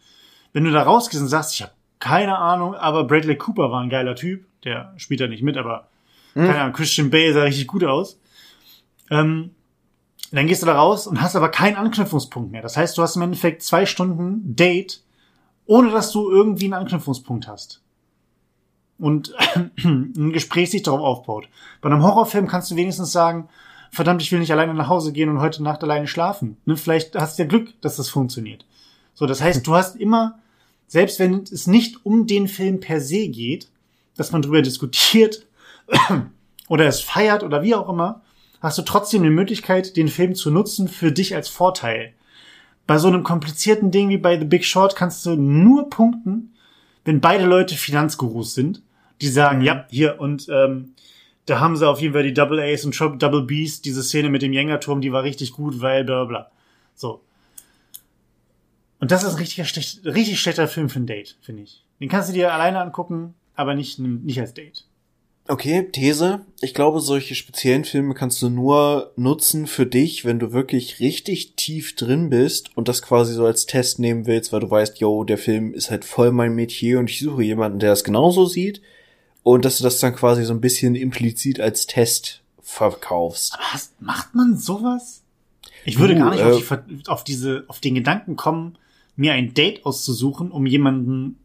[0.53, 1.73] Wenn du da rausgehst und sagst, ich habe
[2.06, 4.45] keine Ahnung, aber Bradley Cooper war ein geiler Typ.
[4.64, 5.88] Der spielt da nicht mit, aber
[6.36, 6.45] mhm.
[6.45, 8.20] keine Ahnung, Christian Bale sah richtig gut aus.
[9.10, 9.56] Ähm,
[10.32, 12.62] dann gehst du da raus und hast aber keinen Anknüpfungspunkt mehr.
[12.62, 15.01] Das heißt, du hast im Endeffekt zwei Stunden Date,
[15.66, 17.82] ohne dass du irgendwie einen Anknüpfungspunkt hast.
[18.99, 19.34] und
[19.84, 21.49] ein Gespräch sich darauf aufbaut.
[21.82, 23.49] Bei einem Horrorfilm kannst du wenigstens sagen,
[23.89, 26.58] verdammt, ich will nicht alleine nach Hause gehen und heute Nacht alleine schlafen.
[26.66, 26.78] Ne?
[26.78, 28.64] Vielleicht hast du ja Glück, dass das funktioniert.
[29.16, 30.38] So, das heißt, du hast immer,
[30.88, 33.69] selbst wenn es nicht um den Film per se geht,
[34.15, 35.45] dass man drüber diskutiert
[36.67, 38.21] oder es feiert oder wie auch immer,
[38.61, 42.13] hast du trotzdem die Möglichkeit, den Film zu nutzen für dich als Vorteil.
[42.88, 46.53] Bei so einem komplizierten Ding wie bei The Big Short kannst du nur punkten,
[47.03, 48.81] wenn beide Leute Finanzgurus sind,
[49.21, 50.93] die sagen, ja, hier und ähm,
[51.45, 54.41] da haben sie auf jeden Fall die Double A's und Double B's, diese Szene mit
[54.41, 56.51] dem Jengerturm, die war richtig gut, weil bla bla.
[56.95, 57.21] So.
[58.99, 61.83] Und das ist ein richtig, schlecht, richtig schlechter Film für ein Date, finde ich.
[61.99, 64.85] Den kannst du dir alleine angucken, aber nicht, nicht als Date.
[65.47, 66.41] Okay, These.
[66.61, 71.53] Ich glaube, solche speziellen Filme kannst du nur nutzen für dich, wenn du wirklich richtig
[71.55, 75.23] tief drin bist und das quasi so als Test nehmen willst, weil du weißt, yo,
[75.23, 78.81] der Film ist halt voll mein Metier und ich suche jemanden, der das genauso sieht
[79.43, 83.53] und dass du das dann quasi so ein bisschen implizit als Test verkaufst.
[83.53, 85.21] Aber hast, macht man sowas?
[85.85, 88.79] Ich würde du, gar nicht äh, auf, die, auf diese, auf den Gedanken kommen,
[89.16, 91.38] mir ein Date auszusuchen, um jemanden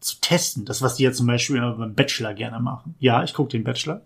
[0.00, 0.64] zu testen.
[0.64, 2.94] Das, was die ja zum Beispiel beim Bachelor gerne machen.
[2.98, 4.02] Ja, ich gucke den Bachelor.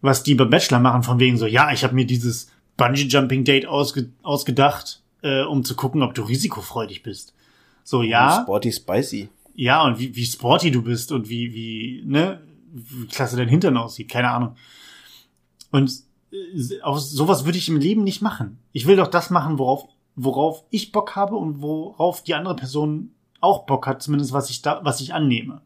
[0.00, 4.10] Was die beim Bachelor machen, von wegen so, ja, ich habe mir dieses Bungee-Jumping-Date ausge
[4.22, 7.34] ausgedacht, äh, um zu gucken, ob du risikofreudig bist.
[7.84, 8.42] So, ja.
[8.42, 9.28] Sporty spicy.
[9.54, 12.40] Ja, und wie, wie sporty du bist und wie, wie, ne,
[12.72, 14.56] wie klasse dein Hintern aussieht, keine Ahnung.
[15.70, 15.92] Und
[16.32, 18.58] äh, auf sowas würde ich im Leben nicht machen.
[18.72, 23.10] Ich will doch das machen, worauf, worauf ich Bock habe und worauf die andere Person
[23.40, 25.60] auch Bock hat, zumindest was ich da, was ich annehme.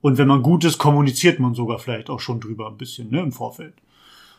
[0.00, 3.20] Und wenn man gut ist, kommuniziert man sogar vielleicht auch schon drüber ein bisschen, ne,
[3.20, 3.74] im Vorfeld.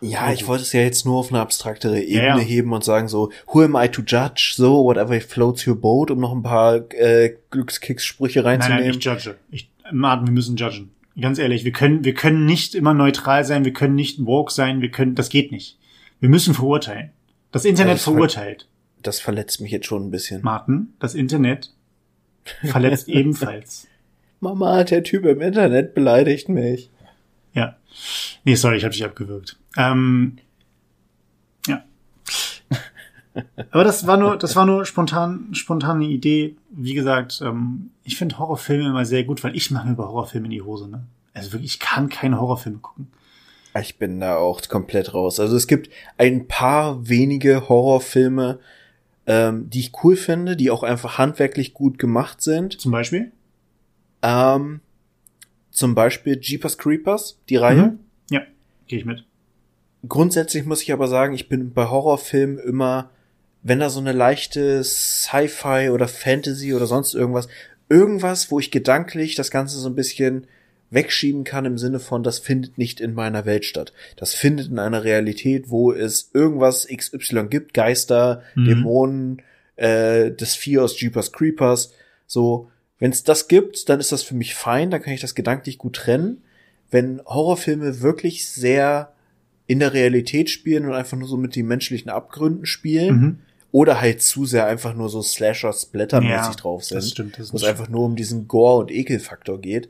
[0.02, 2.44] Ja, ich wollte es ja jetzt nur auf eine abstraktere Ebene ja, ja.
[2.44, 4.54] heben und sagen so, who am I to judge?
[4.56, 8.84] So, whatever floats your boat, um noch ein paar äh, Glückskicks-Sprüche reinzunehmen.
[8.84, 9.36] Nein, nein, ich judge.
[9.52, 10.92] Ich, Martin, wir müssen judgen.
[11.20, 14.82] Ganz ehrlich, wir können, wir können nicht immer neutral sein, wir können nicht woke sein,
[14.82, 15.78] wir können, das geht nicht.
[16.22, 17.12] Wir müssen verurteilen.
[17.52, 18.68] Das Internet das verurteilt.
[19.02, 20.42] Das verletzt mich jetzt schon ein bisschen.
[20.44, 21.74] Martin, das Internet
[22.64, 23.88] verletzt ebenfalls.
[24.40, 26.90] Mama, der Typ im Internet beleidigt mich.
[27.54, 27.76] Ja.
[28.44, 29.58] Nee, sorry, ich habe dich abgewürgt.
[29.78, 30.38] Ähm,
[31.68, 31.84] ja.
[33.72, 36.56] Aber das war nur, das war nur spontan, spontane Idee.
[36.70, 40.52] Wie gesagt, ähm, ich finde Horrorfilme immer sehr gut, weil ich mache mir bei Horrorfilmen
[40.52, 40.90] in die Hose.
[40.90, 41.06] Ne?
[41.34, 43.08] Also wirklich, ich kann keine Horrorfilme gucken.
[43.80, 45.40] Ich bin da auch komplett raus.
[45.40, 48.60] Also es gibt ein paar wenige Horrorfilme,
[49.30, 52.82] ähm, die ich cool finde, die auch einfach handwerklich gut gemacht sind.
[52.82, 53.32] Zum Beispiel?
[54.24, 54.82] Ähm,
[55.70, 57.84] zum Beispiel Jeepers Creepers, die Reihe.
[57.84, 58.00] Mhm.
[58.32, 58.42] Ja,
[58.88, 59.24] gehe ich mit.
[60.08, 63.12] Grundsätzlich muss ich aber sagen, ich bin bei Horrorfilmen immer,
[63.62, 67.48] wenn da so eine leichte Sci-Fi oder Fantasy oder sonst irgendwas,
[67.88, 70.48] irgendwas, wo ich gedanklich das Ganze so ein bisschen
[70.92, 73.94] wegschieben kann im Sinne von, das findet nicht in meiner Welt statt.
[74.16, 78.66] Das findet in einer Realität, wo es irgendwas XY gibt, Geister, mhm.
[78.66, 79.42] Dämonen,
[79.76, 81.94] äh, das Vieh aus Jeepers Creepers.
[82.26, 85.36] So, wenn es das gibt, dann ist das für mich fein, dann kann ich das
[85.36, 86.42] gedanklich gut trennen.
[86.92, 89.14] Wenn Horrorfilme wirklich sehr
[89.68, 93.40] in der Realität spielen und einfach nur so mit den menschlichen Abgründen spielen, mhm.
[93.72, 97.58] oder halt zu sehr einfach nur so Slasher-Splatter-mäßig ja, drauf sind, das stimmt, das wo
[97.58, 99.90] es einfach nur um diesen Gore- und Ekelfaktor geht,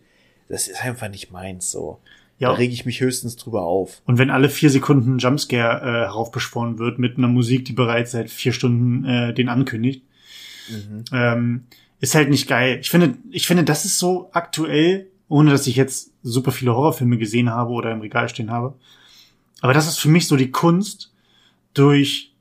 [0.49, 1.99] das ist einfach nicht meins so.
[2.37, 2.49] Ja.
[2.49, 4.01] Da rege ich mich höchstens drüber auf.
[4.05, 8.11] Und wenn alle vier Sekunden ein Jumpscare äh, heraufbeschworen wird mit einer Musik, die bereits
[8.11, 10.03] seit vier Stunden äh, den ankündigt,
[10.69, 11.03] mhm.
[11.11, 11.63] ähm,
[11.99, 12.79] ist halt nicht geil.
[12.81, 17.17] Ich finde, ich finde, das ist so aktuell, ohne dass ich jetzt super viele Horrorfilme
[17.17, 18.73] gesehen habe oder im Regal stehen habe.
[19.61, 21.11] Aber das ist für mich so die Kunst,
[21.73, 22.33] durch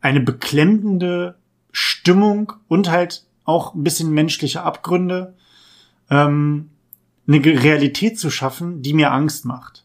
[0.00, 1.36] eine beklemmende
[1.72, 5.34] Stimmung und halt auch ein bisschen menschliche Abgründe
[6.10, 6.70] ähm,
[7.30, 9.84] eine Realität zu schaffen, die mir Angst macht.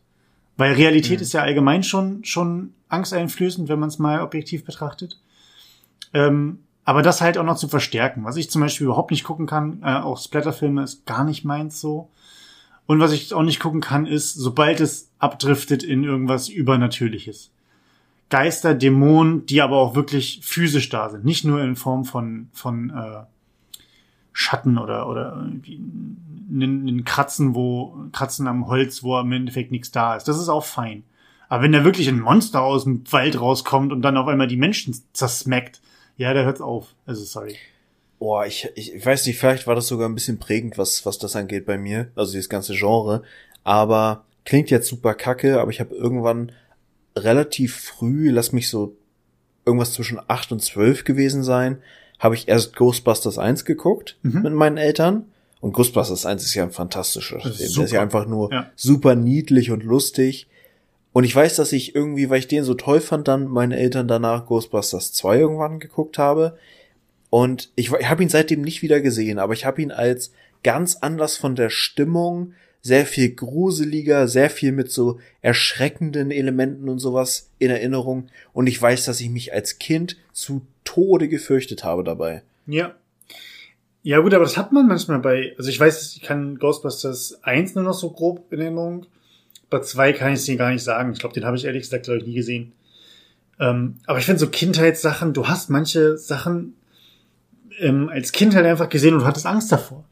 [0.58, 1.24] Weil Realität mhm.
[1.24, 5.20] ist ja allgemein schon, schon angsteinflößend, wenn man es mal objektiv betrachtet.
[6.14, 8.24] Ähm, aber das halt auch noch zu verstärken.
[8.24, 11.82] Was ich zum Beispiel überhaupt nicht gucken kann, äh, auch Splatterfilme ist gar nicht meins
[11.82, 12.10] so.
[12.86, 17.52] Und was ich auch nicht gucken kann, ist, sobald es abdriftet in irgendwas Übernatürliches.
[18.30, 21.26] Geister, Dämonen, die aber auch wirklich physisch da sind.
[21.26, 23.24] Nicht nur in Form von, von äh,
[24.38, 25.80] Schatten oder, oder irgendwie
[26.52, 30.28] einen Kratzen, wo, Kratzen am Holz, wo im Endeffekt nichts da ist.
[30.28, 31.04] Das ist auch fein.
[31.48, 34.58] Aber wenn da wirklich ein Monster aus dem Wald rauskommt und dann auf einmal die
[34.58, 35.80] Menschen zersmackt,
[36.18, 36.96] ja, da hört's auf.
[37.06, 37.56] Also sorry.
[38.20, 41.18] Boah, ich, ich, ich weiß nicht, vielleicht war das sogar ein bisschen prägend, was, was
[41.18, 43.24] das angeht bei mir, also dieses ganze Genre.
[43.64, 46.52] Aber klingt jetzt super kacke, aber ich habe irgendwann
[47.16, 48.98] relativ früh, lass mich so
[49.66, 51.78] irgendwas zwischen acht und zwölf gewesen sein,
[52.20, 54.41] habe ich erst Ghostbusters 1 geguckt mhm.
[54.41, 55.26] mit meinen Eltern.
[55.61, 57.55] Und Ghostbusters 1 ist ja ein fantastischer Film.
[57.57, 58.70] Der ist ja einfach nur Ja.
[58.76, 60.47] super niedlich und lustig.
[61.11, 64.07] Und ich weiß, dass ich irgendwie, weil ich den so toll fand, dann meine Eltern
[64.07, 66.57] danach Ghostbusters 2 irgendwann geguckt habe.
[67.30, 70.32] Und ich, ich habe ihn seitdem nicht wieder gesehen, aber ich habe ihn als
[70.63, 76.99] ganz anders von der Stimmung, sehr viel gruseliger, sehr viel mit so erschreckenden Elementen und
[76.99, 78.28] sowas in Erinnerung.
[78.53, 82.44] Und ich weiß, dass ich mich als Kind zu Tode gefürchtet habe dabei.
[82.66, 82.96] Ja.
[84.04, 87.76] Ja, gut, aber das hat man manchmal bei, also ich weiß, ich kann Ghostbusters 1
[87.76, 89.08] nur noch so grob in Erinnerung.
[89.70, 91.12] Bei 2 kann ich es dir gar nicht sagen.
[91.12, 92.74] Ich glaube, den habe ich ehrlich gesagt, glaube ich, nie gesehen.
[93.60, 96.76] Ähm, aber ich finde so Kindheitssachen, du hast manche Sachen
[97.80, 100.04] ähm, als Kind halt einfach gesehen und du hattest Angst davor.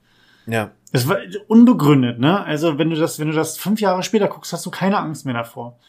[0.48, 0.72] Ja.
[0.92, 1.18] Das war
[1.48, 2.44] unbegründet, ne?
[2.44, 5.26] Also wenn du das, wenn du das fünf Jahre später guckst, hast du keine Angst
[5.26, 5.80] mehr davor.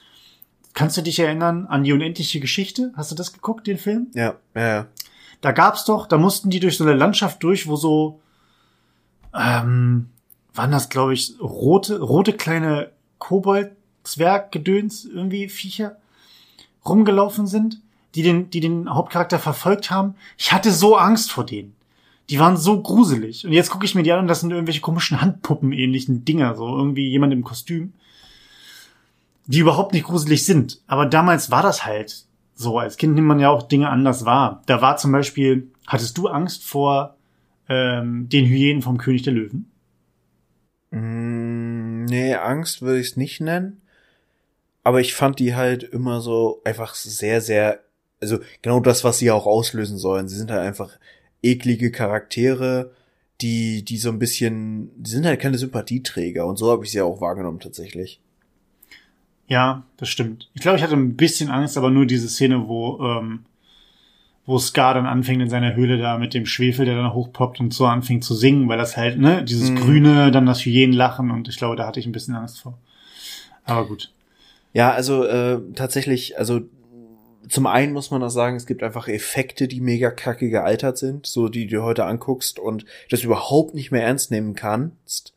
[0.74, 2.92] Kannst du dich erinnern an die unendliche Geschichte?
[2.96, 4.08] Hast du das geguckt, den Film?
[4.12, 4.86] Ja, ja, ja.
[5.40, 8.20] Da gab's doch, da mussten die durch so eine Landschaft durch, wo so,
[9.32, 10.08] ähm,
[10.52, 15.96] waren das, glaube ich, rote, rote kleine Kobold-Zwerg-Gedöns, irgendwie Viecher,
[16.84, 17.80] rumgelaufen sind,
[18.14, 20.14] die den, die den Hauptcharakter verfolgt haben.
[20.38, 21.74] Ich hatte so Angst vor denen.
[22.30, 23.46] Die waren so gruselig.
[23.46, 26.66] Und jetzt gucke ich mir die an und das sind irgendwelche komischen Handpuppen-ähnlichen Dinger, so
[26.66, 27.92] irgendwie jemand im Kostüm,
[29.47, 30.80] die überhaupt nicht gruselig sind.
[30.86, 32.24] Aber damals war das halt
[32.55, 32.78] so.
[32.78, 34.62] Als Kind nimmt man ja auch Dinge anders wahr.
[34.66, 37.16] Da war zum Beispiel, hattest du Angst vor
[37.68, 39.70] ähm, den Hyänen vom König der Löwen?
[40.90, 43.82] Mm, nee, Angst würde ich es nicht nennen.
[44.82, 47.80] Aber ich fand die halt immer so einfach sehr, sehr,
[48.20, 50.28] also genau das, was sie auch auslösen sollen.
[50.28, 50.99] Sie sind halt einfach
[51.42, 52.92] eklige Charaktere,
[53.40, 57.01] die, die so ein bisschen, die sind halt keine Sympathieträger und so habe ich sie
[57.01, 58.20] auch wahrgenommen tatsächlich.
[59.49, 60.49] Ja, das stimmt.
[60.55, 63.45] Ich glaube, ich hatte ein bisschen Angst, aber nur diese Szene, wo, ähm,
[64.47, 67.72] wo Scar dann anfängt in seiner Höhle da mit dem Schwefel, der dann hochpoppt und
[67.72, 69.76] so anfängt zu singen, weil das halt, ne, dieses Mhm.
[69.76, 72.78] Grüne, dann das Hyänenlachen und ich glaube, da hatte ich ein bisschen Angst vor.
[73.64, 74.11] Aber gut.
[74.72, 76.62] Ja, also äh, tatsächlich, also
[77.49, 81.26] zum einen muss man auch sagen, es gibt einfach Effekte, die mega kacke gealtert sind,
[81.26, 85.34] so die du heute anguckst und das überhaupt nicht mehr ernst nehmen kannst.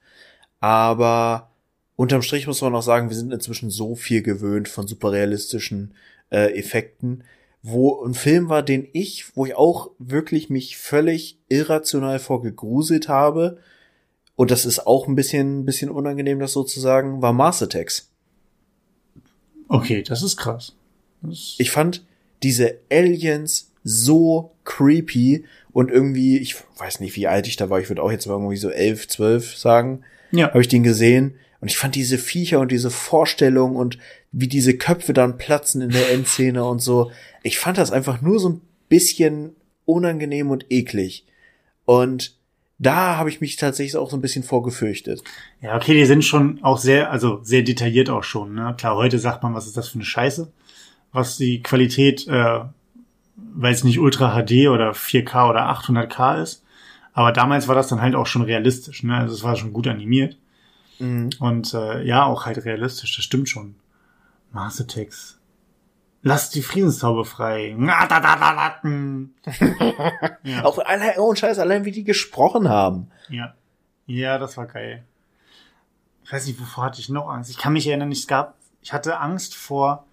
[0.60, 1.50] Aber
[1.98, 5.94] unterm Strich muss man auch sagen, wir sind inzwischen so viel gewöhnt von super realistischen
[6.32, 7.26] äh, Effekten,
[7.62, 13.58] wo ein Film war, den ich, wo ich auch wirklich mich völlig irrational vorgegruselt habe,
[14.38, 17.64] und das ist auch ein bisschen, ein bisschen unangenehm, das so zu sagen, war Mars
[17.64, 18.12] Attacks.
[19.68, 20.76] Okay, das ist krass.
[21.24, 22.06] Das Ich fand
[22.44, 25.44] diese Aliens so creepy
[25.74, 28.58] und irgendwie, ich weiß nicht, wie alt ich da war, ich würde auch jetzt irgendwie
[28.58, 30.50] so elf, zwölf sagen, ja.
[30.50, 33.98] habe ich den gesehen und ich fand diese Viecher und diese Vorstellung und
[34.32, 37.12] wie diese Köpfe dann platzen in der Endszene und so,
[37.44, 39.56] ich fand das einfach nur so ein bisschen
[39.86, 41.26] unangenehm und eklig.
[41.86, 42.36] Und
[42.80, 45.24] da habe ich mich tatsächlich auch so ein bisschen vorgefürchtet.
[45.62, 48.54] Ja, okay, die sind schon auch sehr, also sehr detailliert auch schon.
[48.54, 48.76] Ne?
[48.78, 50.52] Klar, heute sagt man, was ist das für eine Scheiße,
[51.12, 52.60] was die Qualität, äh,
[53.36, 56.64] weil es nicht Ultra HD oder 4K oder 800K ist.
[57.14, 59.02] Aber damals war das dann halt auch schon realistisch.
[59.02, 59.16] Ne?
[59.16, 60.38] Also es war schon gut animiert
[61.00, 61.30] Mhm.
[61.40, 63.16] und äh, ja, auch halt realistisch.
[63.16, 63.76] Das stimmt schon.
[64.52, 65.40] Mars Attacks.
[66.24, 67.76] Lass die Friedenstaube frei.
[67.78, 70.66] Na, da, da, da, da, ja.
[70.66, 73.12] Auch allein, oh Scheiß, allein wie die gesprochen haben.
[73.30, 73.54] Ja.
[74.08, 75.04] Ja, das war geil.
[76.24, 77.50] Ich weiß nicht, wovor hatte ich noch Angst?
[77.50, 80.06] Ich kann mich erinnern, es gab, ich hatte Angst vor,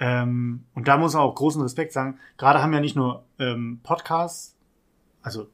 [0.00, 3.80] ähm, und da muss man auch großen Respekt sagen, gerade haben ja nicht nur ähm,
[3.82, 4.56] Podcasts,
[5.22, 5.48] also,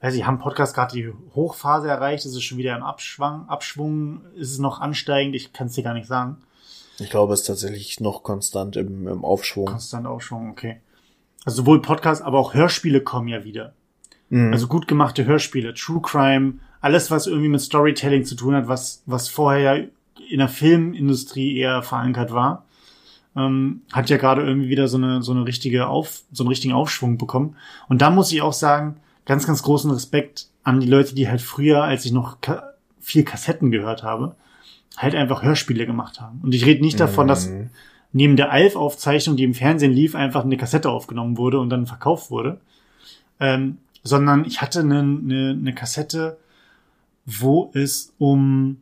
[0.00, 4.20] weiß ich, haben Podcasts gerade die Hochphase erreicht, ist es schon wieder im Abschwung, Abschwung,
[4.36, 6.36] ist es noch ansteigend, ich kann es dir gar nicht sagen.
[7.00, 9.66] Ich glaube, es ist tatsächlich noch konstant im, im Aufschwung.
[9.66, 10.80] Konstant Aufschwung, okay.
[11.44, 13.72] Also sowohl Podcasts, aber auch Hörspiele kommen ja wieder.
[14.30, 14.52] Mhm.
[14.52, 19.02] Also gut gemachte Hörspiele, True Crime, alles, was irgendwie mit Storytelling zu tun hat, was,
[19.06, 19.84] was vorher ja
[20.30, 22.66] in der Filmindustrie eher verankert war,
[23.36, 26.74] ähm, hat ja gerade irgendwie wieder so eine, so eine richtige Auf, so einen richtigen
[26.74, 27.56] Aufschwung bekommen.
[27.88, 28.96] Und da muss ich auch sagen,
[29.28, 32.64] ganz, ganz großen Respekt an die Leute, die halt früher, als ich noch ka
[32.98, 34.34] viel Kassetten gehört habe,
[34.96, 36.40] halt einfach Hörspiele gemacht haben.
[36.42, 37.70] Und ich rede nicht davon, dass Mhm.
[38.12, 42.30] neben der Alf-Aufzeichnung, die im Fernsehen lief, einfach eine Kassette aufgenommen wurde und dann verkauft
[42.30, 42.60] wurde.
[43.38, 46.38] Ähm, sondern ich hatte eine, eine, eine Kassette,
[47.24, 48.78] wo es um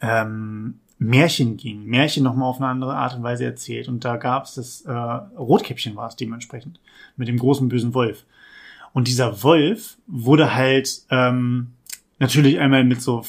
[0.00, 1.84] ähm, Märchen ging.
[1.84, 3.88] Märchen nochmal auf eine andere Art und Weise erzählt.
[3.88, 6.78] Und da gab es das, äh, Rotkäppchen war es dementsprechend,
[7.16, 8.24] mit dem großen bösen Wolf.
[8.92, 11.68] Und dieser Wolf wurde halt ähm,
[12.18, 13.24] natürlich einmal mit so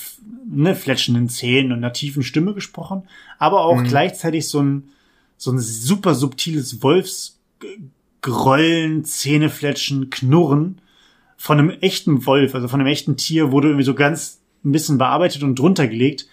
[0.50, 3.04] ne, fletschenden Zähnen und einer tiefen Stimme gesprochen,
[3.40, 3.86] aber auch Mhm.
[3.86, 4.90] gleichzeitig so ein,
[5.38, 6.82] so ein super subtiles
[8.22, 10.80] Wolfsgrollen, Zähnefletschen, Knurren
[11.38, 14.98] von einem echten Wolf, also von einem echten Tier, wurde irgendwie so ganz ein bisschen
[14.98, 16.28] bearbeitet und drunter gelegt.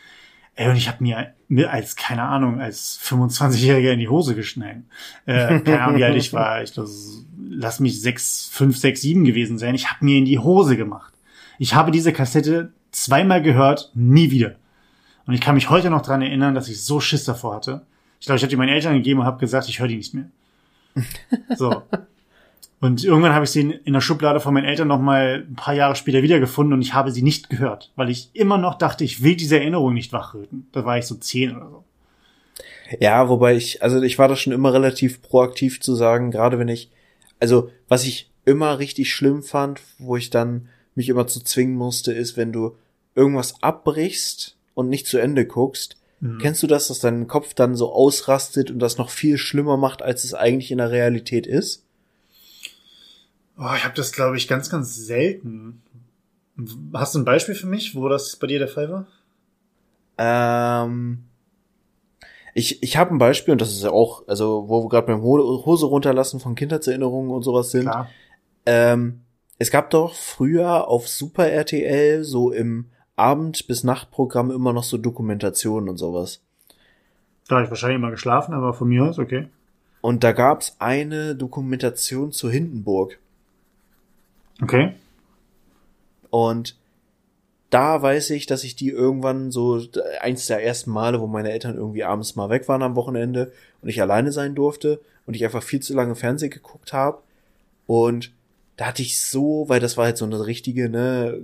[0.54, 4.82] Ey, und ich habe mir, mir als, keine Ahnung, als 25-Jähriger in die Hose geschnallt.
[5.26, 6.62] Äh, keine Ahnung, wie alt ich war.
[6.62, 6.90] Ich glaube,
[7.50, 9.74] lass mich sechs, fünf, sechs, sieben gewesen sein.
[9.74, 11.12] Ich habe mir in die Hose gemacht.
[11.58, 14.56] Ich habe diese Kassette zweimal gehört, nie wieder.
[15.26, 17.82] Und ich kann mich heute noch dran erinnern, dass ich so Schiss davor hatte.
[18.18, 20.14] Ich glaube, ich habe die meinen Eltern gegeben und habe gesagt, ich höre die nicht
[20.14, 20.30] mehr.
[21.56, 21.82] So.
[22.80, 25.74] Und irgendwann habe ich sie in der Schublade von meinen Eltern noch mal ein paar
[25.74, 29.22] Jahre später wiedergefunden und ich habe sie nicht gehört, weil ich immer noch dachte, ich
[29.22, 30.66] will diese Erinnerung nicht wachrüten.
[30.72, 31.84] Da war ich so zehn oder so.
[32.98, 36.68] Ja, wobei ich, also ich war da schon immer relativ proaktiv zu sagen, gerade wenn
[36.68, 36.90] ich,
[37.40, 42.12] also was ich immer richtig schlimm fand, wo ich dann mich immer zu zwingen musste,
[42.12, 42.76] ist, wenn du
[43.14, 45.96] irgendwas abbrichst und nicht zu Ende guckst.
[46.20, 46.38] Mhm.
[46.38, 50.02] Kennst du das, dass dein Kopf dann so ausrastet und das noch viel schlimmer macht,
[50.02, 51.84] als es eigentlich in der Realität ist?
[53.56, 55.82] Oh, ich habe das, glaube ich, ganz, ganz selten.
[56.94, 59.06] Hast du ein Beispiel für mich, wo das bei dir der Fall war?
[60.18, 61.24] Ähm,
[62.54, 65.22] ich ich habe ein Beispiel und das ist ja auch, also wo wir gerade beim
[65.22, 67.82] Hose runterlassen von Kindheitserinnerungen und sowas sind.
[67.82, 68.08] Klar.
[68.66, 69.20] Ähm,
[69.58, 72.86] es gab doch früher auf Super RTL so im
[73.16, 76.40] Abend- bis Nachtprogramm immer noch so Dokumentationen und sowas.
[77.48, 79.48] Da habe ich wahrscheinlich immer geschlafen, aber von mir aus, okay.
[80.00, 83.18] Und da gab's eine Dokumentation zu Hindenburg.
[84.62, 84.94] Okay.
[86.30, 86.76] Und
[87.70, 89.80] da weiß ich, dass ich die irgendwann so
[90.20, 93.88] eins der ersten Male, wo meine Eltern irgendwie abends mal weg waren am Wochenende und
[93.88, 97.22] ich alleine sein durfte und ich einfach viel zu lange Fernsehen geguckt habe
[97.86, 98.32] und
[98.76, 101.42] da hatte ich so, weil das war halt so eine richtige ne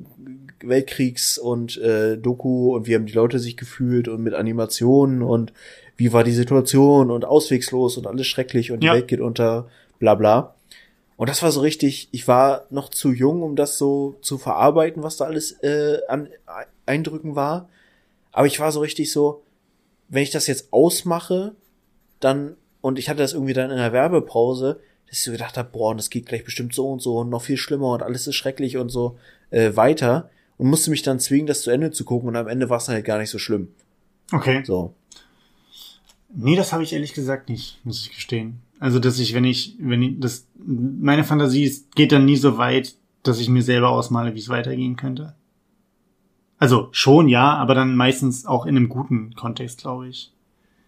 [0.61, 5.53] Weltkriegs und äh, Doku und wie haben die Leute sich gefühlt und mit Animationen und
[5.99, 8.95] wie war die Situation und auswegslos und alles schrecklich und die ja.
[8.95, 9.69] Welt geht unter,
[9.99, 10.56] bla bla.
[11.17, 15.03] Und das war so richtig, ich war noch zu jung, um das so zu verarbeiten,
[15.03, 16.29] was da alles äh, an
[16.85, 17.69] Eindrücken war.
[18.33, 19.43] Aber ich war so richtig so,
[20.09, 21.55] wenn ich das jetzt ausmache,
[22.21, 25.71] dann, und ich hatte das irgendwie dann in der Werbepause, dass ich so gedacht habe,
[25.71, 28.27] boah, und das geht gleich bestimmt so und so und noch viel schlimmer und alles
[28.27, 29.19] ist schrecklich und so
[29.51, 30.31] äh, weiter.
[30.59, 32.89] Und musste mich dann zwingen, das zu Ende zu gucken und am Ende war es
[32.89, 33.69] halt gar nicht so schlimm.
[34.33, 34.63] Okay.
[34.65, 34.95] So.
[36.35, 38.61] Nee, das habe ich ehrlich gesagt nicht, muss ich gestehen.
[38.79, 42.97] Also, dass ich, wenn ich, wenn ich, das, meine Fantasie geht dann nie so weit,
[43.23, 45.35] dass ich mir selber ausmale, wie es weitergehen könnte.
[46.59, 50.33] Also schon, ja, aber dann meistens auch in einem guten Kontext, glaube ich.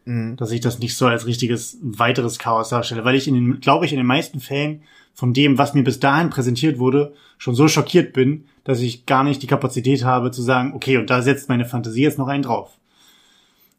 [0.05, 0.37] Mhm.
[0.37, 3.85] Dass ich das nicht so als richtiges weiteres Chaos darstelle, weil ich in den, glaube
[3.85, 7.69] ich, in den meisten Fällen von dem, was mir bis dahin präsentiert wurde, schon so
[7.69, 11.49] schockiert bin, dass ich gar nicht die Kapazität habe zu sagen, okay, und da setzt
[11.49, 12.79] meine Fantasie jetzt noch einen drauf.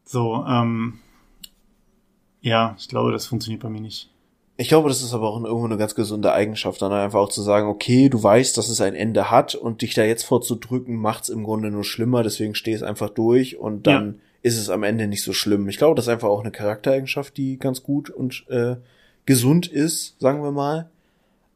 [0.06, 1.00] So, ähm,
[2.42, 4.10] ja, ich glaube, das funktioniert bei mir nicht.
[4.60, 7.42] Ich glaube, das ist aber auch irgendwo eine ganz gesunde Eigenschaft, dann einfach auch zu
[7.42, 11.30] sagen, okay, du weißt, dass es ein Ende hat und dich da jetzt vorzudrücken, macht's
[11.30, 14.14] im Grunde nur schlimmer, deswegen steh es einfach durch und dann ja.
[14.42, 15.70] ist es am Ende nicht so schlimm.
[15.70, 18.76] Ich glaube, das ist einfach auch eine Charaktereigenschaft, die ganz gut und äh,
[19.26, 20.90] gesund ist, sagen wir mal.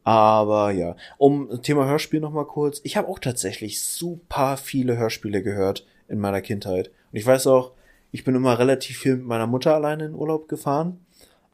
[0.06, 2.80] Aber ja, um Thema Hörspiel nochmal kurz.
[2.86, 6.88] Ich habe auch tatsächlich super viele Hörspiele gehört in meiner Kindheit.
[7.12, 7.74] Und ich weiß auch,
[8.14, 11.03] ich bin immer relativ viel mit meiner Mutter alleine in Urlaub gefahren.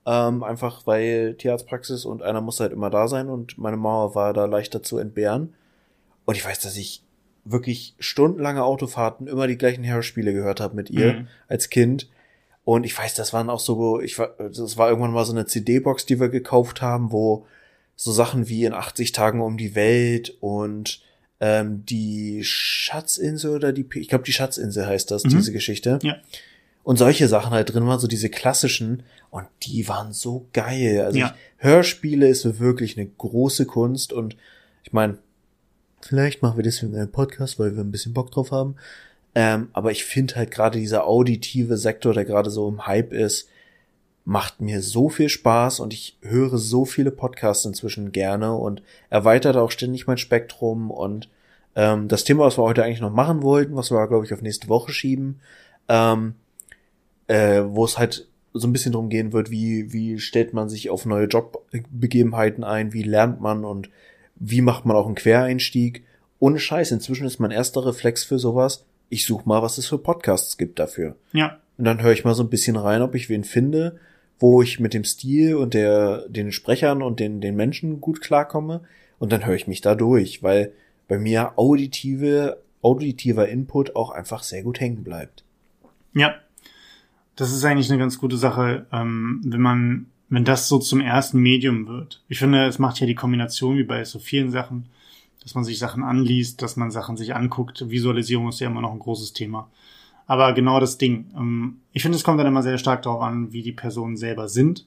[0.10, 4.34] Ähm, einfach weil Tierarztpraxis und einer muss halt immer da sein und meine Mama war
[4.34, 5.54] da leichter zu entbehren.
[6.26, 7.04] Und ich weiß, dass ich
[7.46, 11.28] wirklich stundenlange Autofahrten immer die gleichen Hörspiele gehört habe mit ihr mhm.
[11.48, 12.10] als Kind.
[12.64, 15.46] Und ich weiß, das waren auch so, ich war, das war irgendwann mal so eine
[15.46, 17.46] CD-Box, die wir gekauft haben, wo
[17.96, 21.04] so Sachen wie in 80 Tagen um die Welt und
[21.40, 25.30] ähm, die Schatzinsel oder die, ich glaube die Schatzinsel heißt das, mhm.
[25.30, 26.00] diese Geschichte.
[26.02, 26.16] Ja
[26.84, 31.02] und solche Sachen halt drin waren, so diese klassischen und die waren so geil.
[31.02, 31.28] Also ja.
[31.28, 34.36] ich, Hörspiele ist wirklich eine große Kunst und
[34.84, 35.18] ich meine,
[36.02, 38.76] vielleicht machen wir deswegen einen Podcast, weil wir ein bisschen Bock drauf haben.
[39.36, 43.48] Ähm, aber ich finde halt gerade dieser auditive Sektor, der gerade so im Hype ist,
[44.26, 49.56] macht mir so viel Spaß und ich höre so viele Podcasts inzwischen gerne und erweitert
[49.56, 51.30] auch ständig mein Spektrum und
[51.76, 54.42] ähm, das Thema, was wir heute eigentlich noch machen wollten, was wir, glaube ich, auf
[54.42, 55.40] nächste Woche schieben,
[55.88, 56.36] ähm,
[57.30, 60.90] äh, wo es halt so ein bisschen drum gehen wird, wie, wie stellt man sich
[60.90, 63.90] auf neue Jobbegebenheiten ein, wie lernt man und
[64.36, 66.04] wie macht man auch einen Quereinstieg.
[66.40, 70.00] Ohne Scheiß, inzwischen ist mein erster Reflex für sowas, ich suche mal, was es für
[70.00, 71.16] Podcasts gibt dafür.
[71.32, 71.60] Ja.
[71.78, 74.00] Und dann höre ich mal so ein bisschen rein, ob ich wen finde,
[74.40, 78.82] wo ich mit dem Stil und der, den Sprechern und den, den Menschen gut klarkomme.
[79.20, 80.72] Und dann höre ich mich da durch, weil
[81.08, 85.44] bei mir auditive, auditiver Input auch einfach sehr gut hängen bleibt.
[86.14, 86.36] Ja,
[87.40, 91.40] das ist eigentlich eine ganz gute Sache, ähm, wenn man, wenn das so zum ersten
[91.40, 92.22] Medium wird.
[92.28, 94.88] Ich finde, es macht ja die Kombination wie bei so vielen Sachen,
[95.42, 97.90] dass man sich Sachen anliest, dass man Sachen sich anguckt.
[97.90, 99.70] Visualisierung ist ja immer noch ein großes Thema.
[100.28, 101.32] Aber genau das Ding.
[101.34, 104.50] Ähm, ich finde, es kommt dann immer sehr stark darauf an, wie die Personen selber
[104.50, 104.86] sind.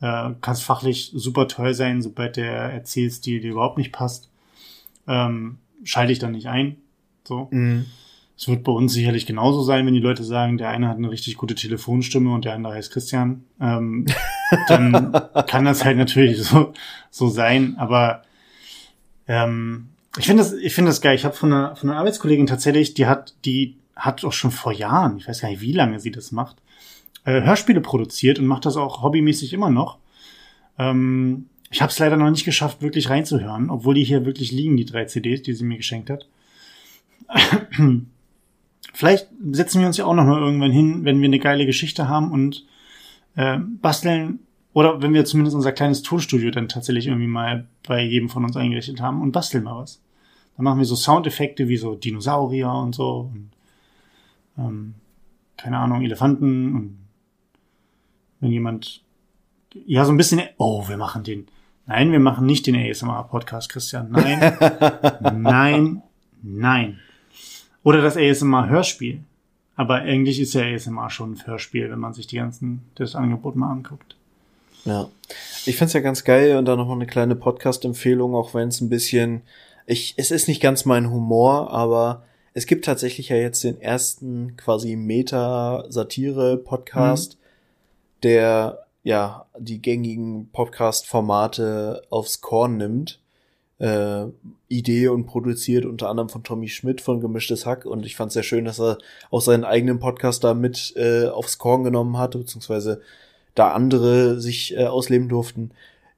[0.00, 4.30] Äh, Kann es fachlich super toll sein, sobald der Erzählstil dir überhaupt nicht passt,
[5.08, 6.76] ähm, schalte ich dann nicht ein.
[7.24, 7.48] So.
[7.50, 7.86] Mhm.
[8.40, 11.10] Es wird bei uns sicherlich genauso sein, wenn die Leute sagen, der eine hat eine
[11.10, 13.44] richtig gute Telefonstimme und der andere heißt Christian.
[13.60, 14.06] Ähm,
[14.68, 15.12] dann
[15.46, 16.72] kann das halt natürlich so,
[17.10, 17.74] so sein.
[17.76, 18.22] Aber
[19.28, 21.16] ähm, ich finde das, ich finde das geil.
[21.16, 24.72] Ich habe von einer, von einer Arbeitskollegin tatsächlich, die hat, die hat auch schon vor
[24.72, 26.56] Jahren, ich weiß gar nicht, wie lange sie das macht,
[27.26, 29.98] äh, Hörspiele produziert und macht das auch hobbymäßig immer noch.
[30.78, 34.78] Ähm, ich habe es leider noch nicht geschafft, wirklich reinzuhören, obwohl die hier wirklich liegen,
[34.78, 36.26] die drei CDs, die sie mir geschenkt hat.
[38.92, 42.08] Vielleicht setzen wir uns ja auch noch mal irgendwann hin, wenn wir eine geile Geschichte
[42.08, 42.66] haben und
[43.36, 44.40] äh, basteln
[44.72, 48.56] oder wenn wir zumindest unser kleines Tonstudio dann tatsächlich irgendwie mal bei jedem von uns
[48.56, 50.00] eingerichtet haben und basteln mal was.
[50.56, 53.50] Dann machen wir so Soundeffekte wie so Dinosaurier und so und
[54.58, 54.94] ähm,
[55.56, 56.98] keine Ahnung, Elefanten und
[58.40, 59.02] wenn jemand
[59.86, 61.46] ja so ein bisschen oh, wir machen den
[61.90, 64.12] Nein, wir machen nicht den ASMR Podcast, Christian.
[64.12, 64.56] Nein.
[65.42, 66.02] nein.
[66.40, 67.00] Nein.
[67.82, 69.20] Oder das ASMR-Hörspiel.
[69.76, 73.56] Aber eigentlich ist ja ASMR schon ein Hörspiel, wenn man sich die ganzen, das Angebot
[73.56, 74.16] mal anguckt.
[74.84, 75.08] Ja.
[75.66, 78.88] Ich find's ja ganz geil und da nochmal eine kleine Podcast-Empfehlung, auch wenn es ein
[78.88, 79.42] bisschen,
[79.86, 82.22] ich, es ist nicht ganz mein Humor, aber
[82.52, 87.40] es gibt tatsächlich ja jetzt den ersten quasi Meta-Satire-Podcast, mhm.
[88.22, 93.19] der ja die gängigen Podcast-Formate aufs Korn nimmt
[93.80, 94.26] äh,
[94.68, 98.34] Idee und produziert unter anderem von Tommy Schmidt von Gemischtes Hack und ich fand es
[98.34, 98.98] sehr schön, dass er
[99.30, 103.00] auch seinen eigenen Podcast da mit äh, aufs Korn genommen hat, beziehungsweise
[103.54, 105.72] da andere sich äh, ausleben durften.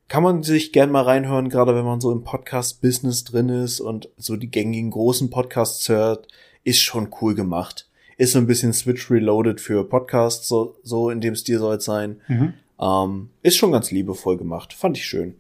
[0.09, 4.11] Kann man sich gern mal reinhören, gerade wenn man so im Podcast-Business drin ist und
[4.19, 6.29] so die gängigen großen Podcasts hört,
[6.65, 7.89] ist schon cool gemacht.
[8.19, 11.85] Ist so ein bisschen Switch Reloaded für Podcasts, so, so in dem Stil soll es
[11.85, 12.21] sein.
[12.29, 12.55] Mhm.
[12.81, 14.75] Ähm, ist schon ganz liebevoll gemacht.
[14.75, 15.37] Fand ich schön.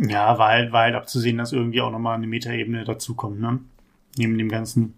[0.00, 3.58] Ja, war halt, war halt abzusehen, dass irgendwie auch nochmal eine Metaebene dazukommt, ne?
[4.16, 4.94] Neben dem Ganzen.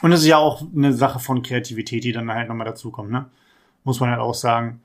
[0.00, 3.26] Und es ist ja auch eine Sache von Kreativität, die dann halt nochmal dazukommt, ne?
[3.84, 4.80] Muss man halt auch sagen.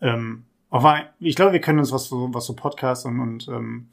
[0.00, 3.88] Ähm, aber ich glaube, wir können uns, was so, was so Podcasts und, und ähm,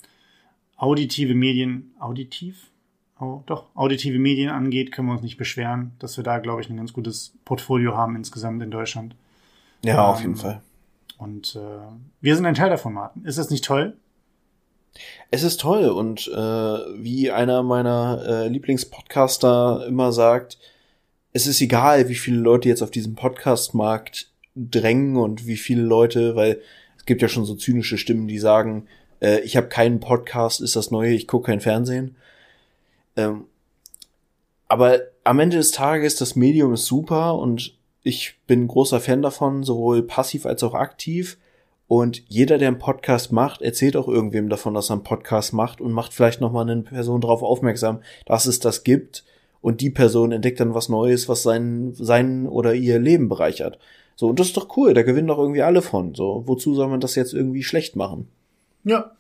[0.78, 2.72] auditive Medien, auditiv?
[3.20, 6.70] Oh, doch, auditive Medien angeht, können wir uns nicht beschweren, dass wir da, glaube ich,
[6.70, 9.16] ein ganz gutes Portfolio haben insgesamt in Deutschland.
[9.84, 10.62] Ja, ähm, auf jeden Fall.
[11.18, 11.60] Und äh,
[12.20, 13.24] wir sind ein Teil davon, Martin.
[13.24, 13.96] Ist das nicht toll?
[15.32, 20.58] Es ist toll und äh, wie einer meiner äh, Lieblingspodcaster immer sagt,
[21.34, 26.36] es ist egal, wie viele Leute jetzt auf diesem Podcastmarkt drängen und wie viele Leute,
[26.36, 26.62] weil
[26.98, 28.88] es gibt ja schon so zynische Stimmen, die sagen,
[29.20, 32.16] äh, ich habe keinen Podcast, ist das Neue, ich gucke kein Fernsehen.
[33.18, 33.46] Ähm,
[34.68, 39.64] aber am Ende des Tages, das Medium ist super und ich bin großer Fan davon,
[39.64, 41.38] sowohl passiv als auch aktiv.
[41.88, 45.82] Und jeder, der einen Podcast macht, erzählt auch irgendwem davon, dass er einen Podcast macht
[45.82, 49.24] und macht vielleicht nochmal eine Person darauf aufmerksam, dass es das gibt.
[49.62, 53.80] Und die Person entdeckt dann was Neues, was sein, sein oder ihr Leben bereichert.
[54.16, 56.16] So, und das ist doch cool, da gewinnen doch irgendwie alle von.
[56.16, 58.28] So, wozu soll man das jetzt irgendwie schlecht machen?
[58.84, 59.12] Ja.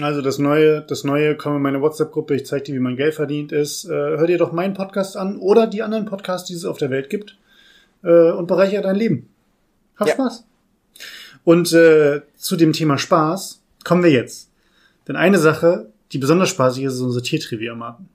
[0.00, 3.14] Also das neue, das neue, komm in meine WhatsApp-Gruppe, ich zeig dir, wie man Geld
[3.14, 3.84] verdient ist.
[3.84, 6.90] Äh, hör dir doch meinen Podcast an oder die anderen Podcasts, die es auf der
[6.90, 7.36] Welt gibt.
[8.02, 9.28] Äh, und bereichere dein Leben.
[9.96, 10.14] Hab ja.
[10.14, 10.44] Spaß.
[11.44, 14.50] Und äh, zu dem Thema Spaß kommen wir jetzt.
[15.08, 18.08] Denn eine Sache, die besonders spaßig ist, ist unsere Tiertrivia, Martin.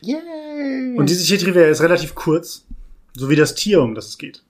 [0.00, 0.96] Yay!
[0.96, 2.66] Und diese Tiertrivia ist relativ kurz,
[3.14, 4.42] so wie das Tier, um das es geht.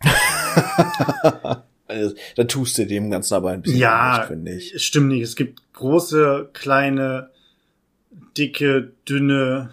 [1.86, 4.82] also, da tust du dem Ganzen aber ein bisschen ja, finde ich.
[4.82, 5.22] Stimmt nicht.
[5.22, 7.30] Es gibt große, kleine,
[8.36, 9.70] dicke, dünne.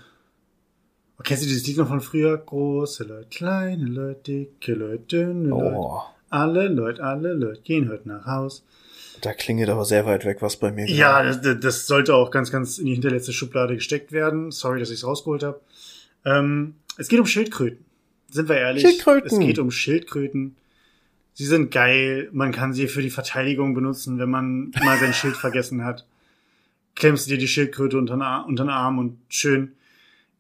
[1.20, 2.38] Oh, kennst du dieses Lied noch von früher?
[2.38, 6.15] Große Leute, kleine Leute, dicke Leute, dünne Leute.
[6.36, 8.66] Alle Leute, alle Leute gehen heute nach Haus.
[9.22, 10.86] Da klingelt aber sehr weit weg was bei mir.
[10.86, 14.52] Ja, das, das, sollte auch ganz, ganz in die hinterletzte Schublade gesteckt werden.
[14.52, 15.62] Sorry, dass ich es rausgeholt habe.
[16.26, 17.86] Ähm, es geht um Schildkröten.
[18.30, 18.84] Sind wir ehrlich?
[18.84, 19.32] Schildkröten.
[19.32, 20.58] Es geht um Schildkröten.
[21.36, 22.28] Sie sind geil.
[22.34, 26.06] Man kann sie für die Verteidigung benutzen, wenn man mal sein Schild vergessen hat.
[26.96, 29.72] Klemmst du dir die Schildkröte unter den, unter den Arm und schön.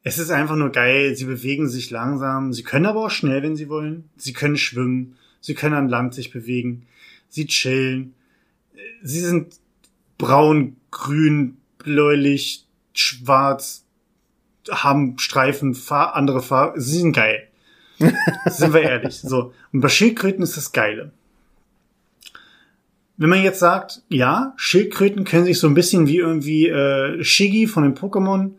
[0.04, 1.16] Es ist einfach nur geil.
[1.16, 2.52] Sie bewegen sich langsam.
[2.52, 4.10] Sie können aber auch schnell, wenn sie wollen.
[4.18, 5.16] Sie können schwimmen.
[5.46, 6.88] Sie können an Land sich bewegen.
[7.30, 8.16] Sie chillen.
[9.04, 9.60] Sie sind
[10.18, 13.86] braun, grün, bläulich, schwarz,
[14.72, 16.82] haben Streifen, Fahr andere Farben.
[16.82, 17.48] Sie sind geil.
[18.48, 19.20] sind wir ehrlich.
[19.20, 19.54] So.
[19.72, 21.12] Und bei Schildkröten ist das Geile.
[23.18, 27.68] wenn man jetzt sagt, ja, Schildkröten können sich so ein bisschen wie irgendwie äh, Shiggy
[27.68, 28.54] von den Pokémon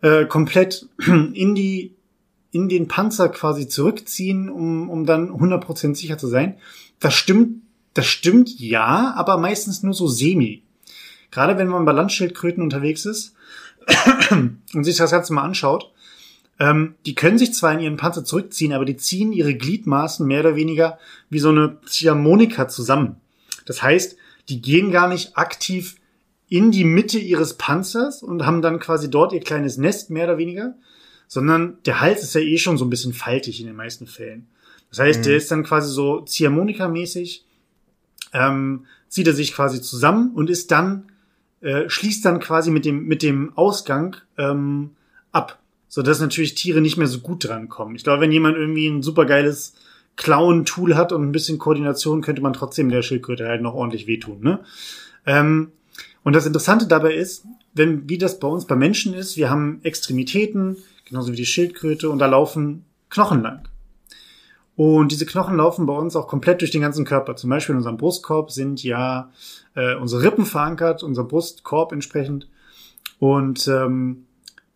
[0.00, 1.94] äh, komplett in die
[2.54, 6.56] in den Panzer quasi zurückziehen, um, um dann 100% sicher zu sein.
[7.00, 7.62] Das stimmt,
[7.94, 10.62] das stimmt ja, aber meistens nur so semi.
[11.32, 13.34] Gerade wenn man bei Landschildkröten unterwegs ist
[14.30, 15.92] und sich das Ganze mal anschaut,
[16.60, 20.40] ähm, die können sich zwar in ihren Panzer zurückziehen, aber die ziehen ihre Gliedmaßen mehr
[20.40, 20.98] oder weniger
[21.30, 23.16] wie so eine Ziehharmonika zusammen.
[23.66, 24.16] Das heißt,
[24.48, 25.96] die gehen gar nicht aktiv
[26.48, 30.38] in die Mitte ihres Panzers und haben dann quasi dort ihr kleines Nest, mehr oder
[30.38, 30.74] weniger,
[31.26, 34.46] sondern der Hals ist ja eh schon so ein bisschen faltig in den meisten Fällen.
[34.90, 35.24] Das heißt, mhm.
[35.24, 37.44] der ist dann quasi so Ziehharmonika-mäßig,
[38.32, 41.10] ähm, zieht er sich quasi zusammen und ist dann,
[41.60, 44.90] äh, schließt dann quasi mit dem, mit dem Ausgang ähm,
[45.32, 45.58] ab
[45.94, 47.94] so dass natürlich Tiere nicht mehr so gut drankommen.
[47.94, 49.74] Ich glaube, wenn jemand irgendwie ein supergeiles
[50.16, 54.40] Klauen-Tool hat und ein bisschen Koordination, könnte man trotzdem der Schildkröte halt noch ordentlich wehtun.
[54.40, 54.58] Ne?
[55.24, 55.70] Ähm,
[56.24, 57.44] und das Interessante dabei ist,
[57.74, 62.10] wenn, wie das bei uns bei Menschen ist, wir haben Extremitäten, genauso wie die Schildkröte,
[62.10, 63.68] und da laufen Knochen lang.
[64.76, 67.36] Und diese Knochen laufen bei uns auch komplett durch den ganzen Körper.
[67.36, 69.30] Zum Beispiel in unserem Brustkorb sind ja
[69.76, 72.48] äh, unsere Rippen verankert, unser Brustkorb entsprechend.
[73.20, 74.26] Und ähm,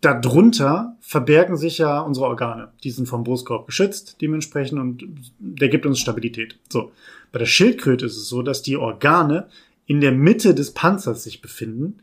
[0.01, 2.69] darunter verbergen sich ja unsere Organe.
[2.85, 5.05] Die sind vom Brustkorb geschützt dementsprechend und
[5.39, 6.57] der gibt uns Stabilität.
[6.69, 6.93] So.
[7.33, 9.49] Bei der Schildkröte ist es so, dass die Organe
[9.87, 11.99] in der Mitte des Panzers sich befinden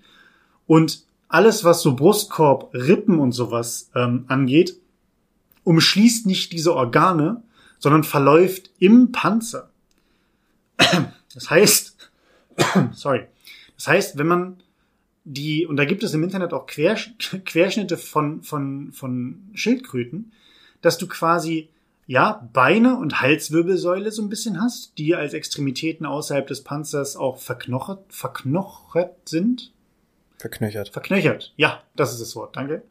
[0.68, 4.78] und alles, was so Brustkorb, Rippen und sowas ähm, angeht,
[5.64, 7.44] umschließt nicht diese Organe,
[7.80, 9.70] sondern verläuft im Panzer.
[11.34, 11.98] Das heißt,
[12.94, 13.26] sorry,
[13.76, 14.64] das heißt, wenn man
[15.26, 17.14] die, und da gibt es im Internet auch Quersch
[17.46, 20.32] Querschnitte von, von, von Schildkröten,
[20.82, 21.70] dass du quasi,
[22.08, 27.38] ja, Beine und Halswirbelsäule so ein bisschen hast, die als Extremitäten außerhalb des Panzers auch
[27.38, 29.74] verknochert, verknochert sind.
[30.38, 30.90] Verknöchert.
[30.90, 32.84] Verknöchert, ja, das ist das Wort, danke.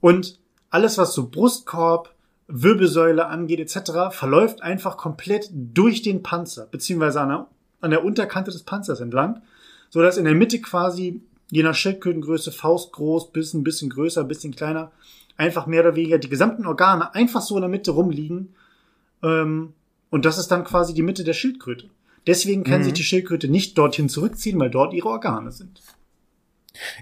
[0.00, 0.38] Und
[0.70, 2.14] alles, was so Brustkorb,
[2.46, 7.46] Wirbelsäule angeht, etc., verläuft einfach komplett durch den Panzer, beziehungsweise an der,
[7.80, 9.42] an der Unterkante des Panzers entlang,
[9.88, 14.28] so dass in der Mitte quasi je nach Schildkrötengröße faustgroß bis ein bisschen größer, ein
[14.28, 14.90] bisschen kleiner,
[15.36, 18.54] einfach mehr oder weniger die gesamten Organe einfach so in der Mitte rumliegen.
[19.22, 19.72] Ähm,
[20.10, 21.90] und das ist dann quasi die Mitte der Schildkröte.
[22.26, 22.84] Deswegen kann mhm.
[22.84, 25.80] sich die Schildkröte nicht dorthin zurückziehen, weil dort ihre Organe sind.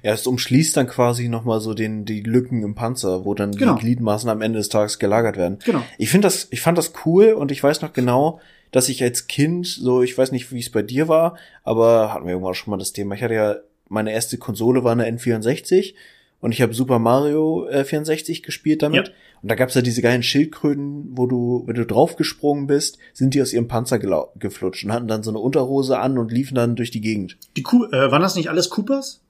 [0.03, 3.75] Ja, es umschließt dann quasi nochmal so den, die Lücken im Panzer, wo dann genau.
[3.75, 5.59] die Gliedmaßen am Ende des Tages gelagert werden.
[5.65, 5.83] Genau.
[5.99, 9.27] Ich finde das, ich fand das cool und ich weiß noch genau, dass ich als
[9.27, 12.71] Kind, so, ich weiß nicht, wie es bei dir war, aber hatten wir irgendwann schon
[12.71, 13.15] mal das Thema.
[13.15, 13.57] Ich hatte ja
[13.89, 15.95] meine erste Konsole war eine N64
[16.41, 19.09] und ich habe Super Mario äh, 64 gespielt damit.
[19.09, 19.15] Ja.
[19.43, 23.43] Und da gab's ja diese geilen Schildkröten, wo du, wenn du draufgesprungen bist, sind die
[23.43, 26.91] aus ihrem Panzer geflutscht und hatten dann so eine Unterhose an und liefen dann durch
[26.91, 27.37] die Gegend.
[27.57, 29.21] Die Ku äh, waren das nicht alles Coopers?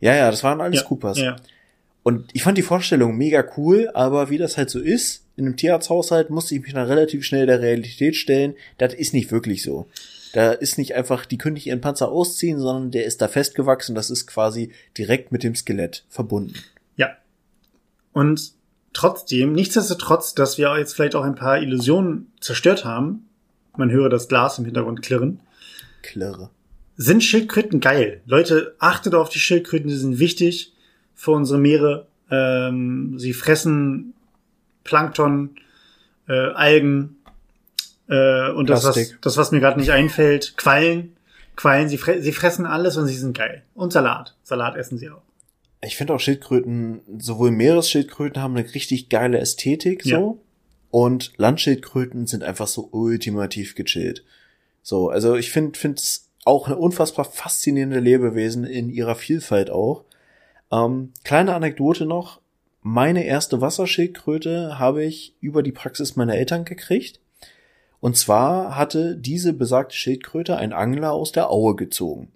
[0.00, 1.18] Ja, ja, das waren alles ja, Coopers.
[1.18, 1.36] Ja.
[2.02, 5.56] Und ich fand die Vorstellung mega cool, aber wie das halt so ist, in einem
[5.56, 9.86] Tierarzthaushalt musste ich mich dann relativ schnell der Realität stellen, das ist nicht wirklich so.
[10.32, 13.94] Da ist nicht einfach, die können nicht ihren Panzer ausziehen, sondern der ist da festgewachsen.
[13.94, 16.54] Das ist quasi direkt mit dem Skelett verbunden.
[16.96, 17.16] Ja.
[18.12, 18.52] Und
[18.92, 23.28] trotzdem, nichtsdestotrotz, dass wir jetzt vielleicht auch ein paar Illusionen zerstört haben,
[23.76, 25.40] man höre das Glas im Hintergrund klirren.
[26.02, 26.50] Klirre.
[27.02, 28.20] Sind Schildkröten geil?
[28.26, 30.74] Leute, achtet auf die Schildkröten, die sind wichtig
[31.14, 32.08] für unsere Meere.
[32.30, 34.12] Ähm, sie fressen
[34.84, 35.56] Plankton,
[36.28, 37.16] äh, Algen,
[38.06, 41.16] äh, und das was, das, was mir gerade nicht einfällt, Quallen.
[41.56, 43.62] Quallen, sie, fre sie fressen alles und sie sind geil.
[43.74, 44.36] Und Salat.
[44.42, 45.22] Salat essen sie auch.
[45.82, 50.10] Ich finde auch Schildkröten, sowohl Meeresschildkröten haben eine richtig geile Ästhetik, so.
[50.10, 50.34] Ja.
[50.90, 54.22] Und Landschildkröten sind einfach so ultimativ gechillt.
[54.82, 60.04] So, also ich finde, finde es auch eine unfassbar faszinierende Lebewesen in ihrer Vielfalt auch.
[60.72, 62.40] Ähm, kleine Anekdote noch.
[62.82, 67.20] Meine erste Wasserschildkröte habe ich über die Praxis meiner Eltern gekriegt.
[68.00, 72.32] Und zwar hatte diese besagte Schildkröte ein Angler aus der Aue gezogen.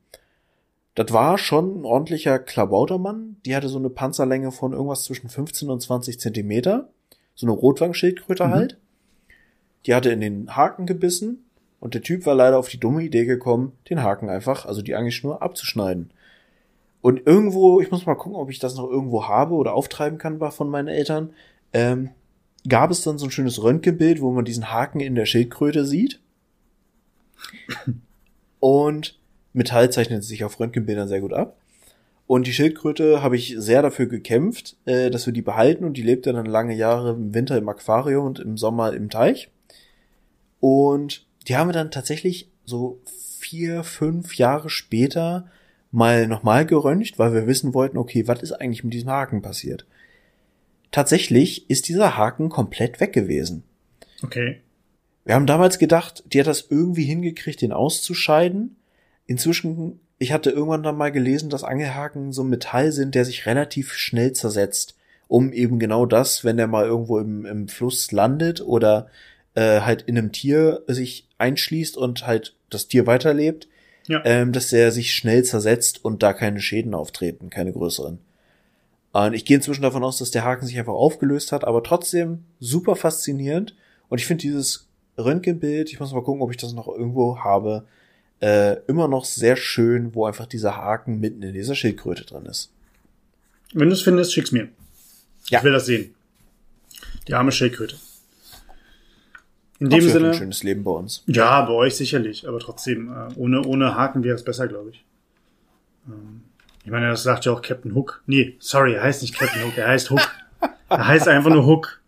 [0.95, 3.39] Das war schon ein ordentlicher Klabautermann.
[3.45, 6.89] Die hatte so eine Panzerlänge von irgendwas zwischen 15 und 20 Zentimeter.
[7.35, 8.51] So eine Rotwangschildkröte mhm.
[8.51, 8.79] halt.
[9.87, 11.44] Die hatte in den Haken gebissen
[11.85, 14.95] und der Typ war leider auf die dumme Idee gekommen, den Haken einfach, also die
[14.95, 16.11] Angelschnur, abzuschneiden.
[17.03, 20.41] Und irgendwo, ich muss mal gucken, ob ich das noch irgendwo habe oder auftreiben kann
[20.51, 21.35] von meinen Eltern.
[21.75, 22.09] Ähm,
[22.67, 26.21] gab es dann so ein schönes Röntgenbild, wo man diesen Haken in der Schildkröte sieht.
[28.61, 29.19] Und
[29.53, 31.59] Metall zeichnet sich auf Röntgenbildern sehr gut ab.
[32.27, 36.03] Und die Schildkröte habe ich sehr dafür gekämpft, äh, dass wir die behalten und die
[36.03, 39.51] lebte dann lange Jahre im Winter im Aquarium und im Sommer im Teich.
[40.61, 43.01] Und die haben wir dann tatsächlich so
[43.39, 45.51] vier, fünf Jahre später
[45.91, 49.87] mal nochmal geröntgt, weil wir wissen wollten, okay, was ist eigentlich mit diesem Haken passiert?
[50.91, 53.65] Tatsächlich ist dieser Haken komplett weg gewesen.
[54.23, 54.61] Okay.
[55.25, 58.77] Wir haben damals gedacht, die hat das irgendwie hingekriegt, den auszuscheiden.
[59.27, 63.47] Inzwischen, ich hatte irgendwann dann mal gelesen, dass Angelhaken so ein Metall sind, der sich
[63.47, 64.97] relativ schnell zersetzt,
[65.29, 69.09] um eben genau das, wenn der mal irgendwo im, im Fluss landet oder
[69.55, 73.69] äh, halt in einem Tier sich einschließt und halt das Tier weiterlebt,
[74.07, 74.23] Ja.
[74.25, 78.19] ähm, dass der sich schnell zersetzt und da keine Schäden auftreten, keine größeren.
[79.13, 82.45] Und ich gehe inzwischen davon aus, dass der Haken sich einfach aufgelöst hat, aber trotzdem
[82.59, 83.77] super faszinierend.
[84.09, 87.85] Und ich finde dieses Röntgenbild, ich muss mal gucken, ob ich das noch irgendwo habe,
[88.41, 92.73] äh, immer noch sehr schön, wo einfach dieser Haken mitten in dieser Schildkröte drin ist.
[93.73, 94.69] Wenn du es findest, schick's mir.
[95.49, 95.59] Ja.
[95.61, 96.15] Ich will das sehen.
[97.29, 97.97] Die arme Schildkröte.
[99.81, 100.29] In dem Sinne.
[100.29, 101.25] ein schönes Leben bei uns.
[101.27, 105.05] Ja, bei euch sicherlich, aber trotzdem, äh, ohne, ohne Haken wäre es besser, glaube ich.
[106.07, 106.43] Ähm,
[106.85, 108.23] ich meine, das sagt ja auch Captain Hook.
[108.27, 110.21] Nee, sorry, er heißt nicht Captain Hook, er heißt Hook.
[110.89, 112.01] er heißt einfach nur Hook.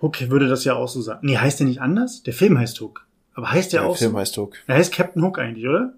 [0.00, 1.20] Hook würde das ja auch so sagen.
[1.26, 2.22] Nee, heißt der nicht anders?
[2.22, 3.06] Der Film heißt Hook.
[3.34, 4.18] Aber heißt der Der auch Film so?
[4.18, 4.56] heißt Hook.
[4.66, 5.94] Er heißt Captain Hook eigentlich, oder?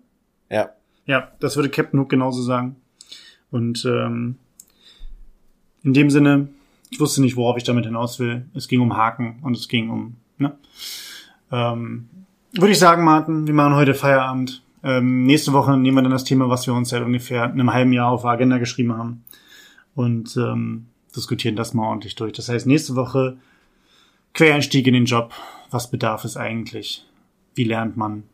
[0.51, 0.71] Ja.
[1.07, 2.77] Ja, das würde Captain Hook genauso sagen.
[3.51, 4.37] Und ähm,
[5.83, 6.49] in dem Sinne,
[6.91, 8.47] ich wusste nicht, worauf ich damit hinaus will.
[8.55, 10.57] Es ging um Haken und es ging um, ne?
[11.53, 12.09] Ähm,
[12.53, 14.63] würde ich sagen, Martin, wir machen heute Feierabend.
[14.83, 17.93] Ähm, nächste Woche nehmen wir dann das Thema, was wir uns seit ungefähr einem halben
[17.93, 19.25] Jahr auf der Agenda geschrieben haben.
[19.95, 22.33] Und ähm, diskutieren das mal ordentlich durch.
[22.33, 23.37] Das heißt, nächste Woche
[24.35, 25.33] Quereinstieg in den Job.
[25.71, 27.05] Was bedarf es eigentlich?
[27.55, 28.25] Wie lernt man?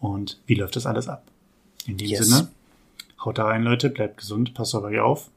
[0.00, 1.24] Und wie läuft das alles ab?
[1.86, 2.26] In dem Yes.
[2.28, 2.48] Sinne,
[3.24, 5.30] haut da rein, Leute, bleibt gesund, passt auf euch auf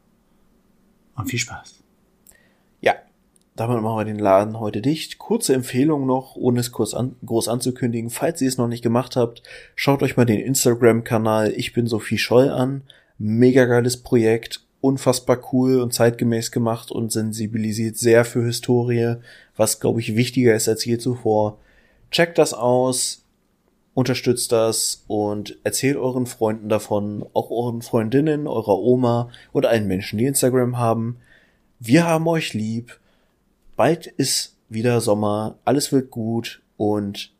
[1.15, 1.78] und viel Spaß.
[3.59, 5.17] Damit machen wir den Laden heute dicht.
[5.17, 8.09] Kurze Empfehlung noch, ohne es kurz an, groß anzukündigen.
[8.09, 9.43] Falls ihr es noch nicht gemacht habt,
[9.75, 12.83] schaut euch mal den Instagram-Kanal Ich bin Sophie Scholl an.
[13.17, 14.61] Mega geiles Projekt.
[14.79, 19.15] Unfassbar cool und zeitgemäß gemacht und sensibilisiert sehr für Historie,
[19.57, 21.57] was, glaube ich, wichtiger ist als je zuvor.
[22.11, 23.25] Checkt das aus,
[23.93, 30.17] unterstützt das und erzählt euren Freunden davon, auch euren Freundinnen, eurer Oma und allen Menschen,
[30.17, 31.17] die Instagram haben.
[31.81, 32.97] Wir haben euch lieb.
[33.79, 37.33] Bald ist wieder Sommer, alles wird gut und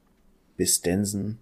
[0.56, 1.40] bis Densen.